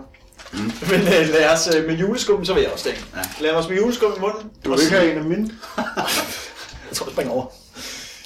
Men 0.92 1.02
øh, 1.02 1.30
lad 1.30 1.50
os 1.54 1.70
øh, 1.76 1.86
med 1.88 1.96
juleskum, 1.96 2.46
så 2.46 2.54
vil 2.54 2.64
jeg 2.64 2.72
også 2.72 2.90
det. 2.90 3.06
Ja. 3.16 3.44
Lad 3.48 3.56
os 3.56 3.70
med 3.70 3.78
juleskum 3.78 4.12
i 4.18 4.20
munden. 4.20 4.50
Du 4.66 4.72
og 4.72 4.78
vil 4.78 4.86
ikke 4.86 4.98
have 4.98 5.12
en 5.12 5.18
af 5.18 5.24
mine? 5.24 5.52
Jeg 5.78 5.86
tror, 6.94 7.06
jeg 7.06 7.12
springer 7.12 7.34
over. 7.34 7.46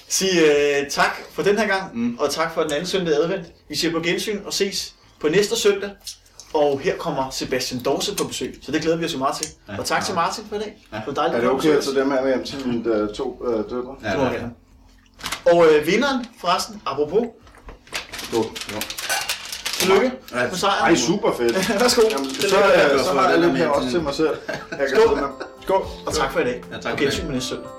Sig 0.08 0.30
øh, 0.36 0.90
tak 0.90 1.18
for 1.34 1.44
den 1.44 1.58
her 1.58 1.68
gang, 1.68 1.98
mm. 1.98 2.18
og 2.20 2.32
tak 2.32 2.54
for 2.54 2.62
den 2.62 2.72
anden 2.72 2.88
søndag 2.88 3.14
advent. 3.16 3.46
Vi 3.70 3.76
siger 3.76 3.92
på 3.92 4.00
gensyn 4.00 4.40
og 4.46 4.54
ses 4.54 4.94
på 5.20 5.28
næste 5.28 5.56
søndag. 5.56 5.90
Og 6.54 6.80
her 6.80 6.98
kommer 6.98 7.30
Sebastian 7.30 7.84
Dorse 7.84 8.16
på 8.16 8.24
besøg, 8.24 8.60
så 8.62 8.72
det 8.72 8.82
glæder 8.82 8.98
vi 8.98 9.06
os 9.06 9.14
jo 9.14 9.18
meget 9.18 9.36
til. 9.36 9.48
Ja. 9.70 9.78
Og 9.80 9.86
tak 9.86 10.06
til 10.06 10.16
Martin 10.16 10.44
for 10.50 10.56
i 10.56 10.60
dag. 10.60 10.88
Ja. 10.94 11.00
For 11.06 11.12
dejligt, 11.12 11.38
Er 11.38 11.42
det 11.42 11.50
okay 11.50 11.70
at 11.78 11.84
tage 11.84 11.96
dem 12.00 12.12
her 12.12 12.22
med 12.22 12.30
hjem 12.36 12.44
til 12.44 12.68
mine 12.68 13.04
uh, 13.04 13.10
to 13.16 13.38
uh, 13.42 13.54
døtre? 13.54 13.96
Ja, 14.04 14.10
Det 14.10 14.32
gerne. 14.32 14.52
Og 15.46 15.66
øh, 15.72 15.88
vinderen, 15.88 16.26
forresten, 16.42 16.82
apropos, 16.86 17.24
Jo. 18.34 18.44
tillykke 19.74 20.12
Ja. 20.34 20.48
på 20.50 20.56
sejren. 20.56 20.84
Ej, 20.84 20.96
super 20.96 21.34
fedt. 21.38 21.70
Værsgo. 21.82 22.02
Jamen, 22.12 22.30
så, 22.36 22.46
øh, 22.48 23.00
så 23.00 23.14
har 23.14 23.30
jeg 23.30 23.40
lidt 23.40 23.58
her 23.58 23.68
også 23.68 23.90
til 23.90 24.02
mig 24.02 24.14
selv. 24.14 24.30
Jeg 24.72 24.80
kan 24.80 24.88
Skål. 24.90 25.20
Skål, 25.64 25.86
og 26.06 26.14
tak 26.14 26.32
for 26.32 26.40
i 26.40 26.44
dag. 26.44 26.64
Ja, 26.72 26.78
tak 26.78 26.92
og 26.94 26.98
for 26.98 27.04
gensyn 27.04 27.20
det. 27.22 27.28
med 27.28 27.34
næste 27.36 27.50
søndag. 27.50 27.70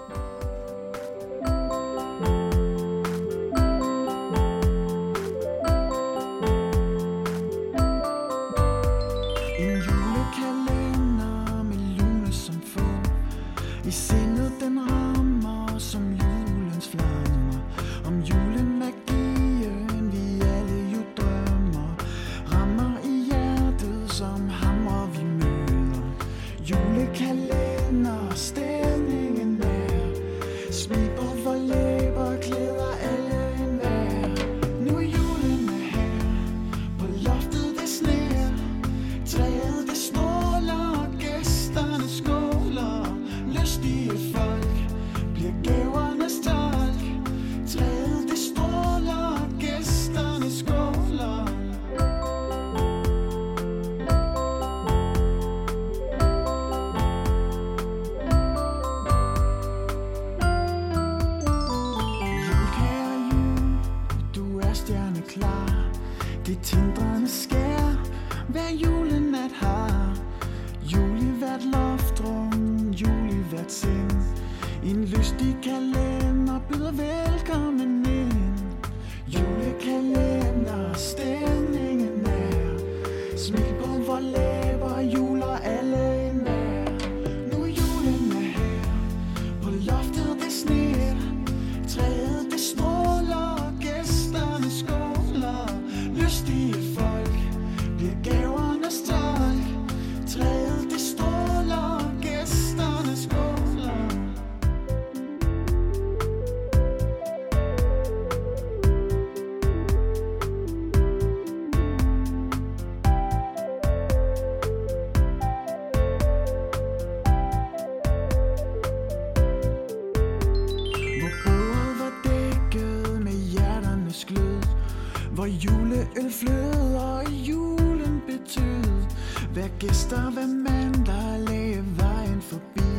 Hver 129.55 129.69
gæster, 129.79 130.31
hver 130.31 130.47
mand, 130.47 131.07
der 131.07 131.38
lagde 131.38 131.85
vejen 131.97 132.43
forbi. 132.43 132.90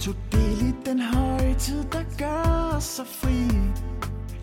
Tog 0.00 0.14
del 0.32 0.68
i 0.68 0.74
den 0.86 1.00
højtid, 1.00 1.84
der 1.92 2.04
gør 2.18 2.76
os 2.76 2.84
så 2.84 3.04
fri. 3.04 3.46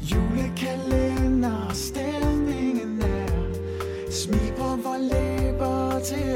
Julekalender, 0.01 1.73
stemningen 1.73 3.01
er. 3.01 4.11
Smil 4.11 4.53
på 4.57 4.63
vores 4.63 5.11
læber 5.11 5.99
til 5.99 6.35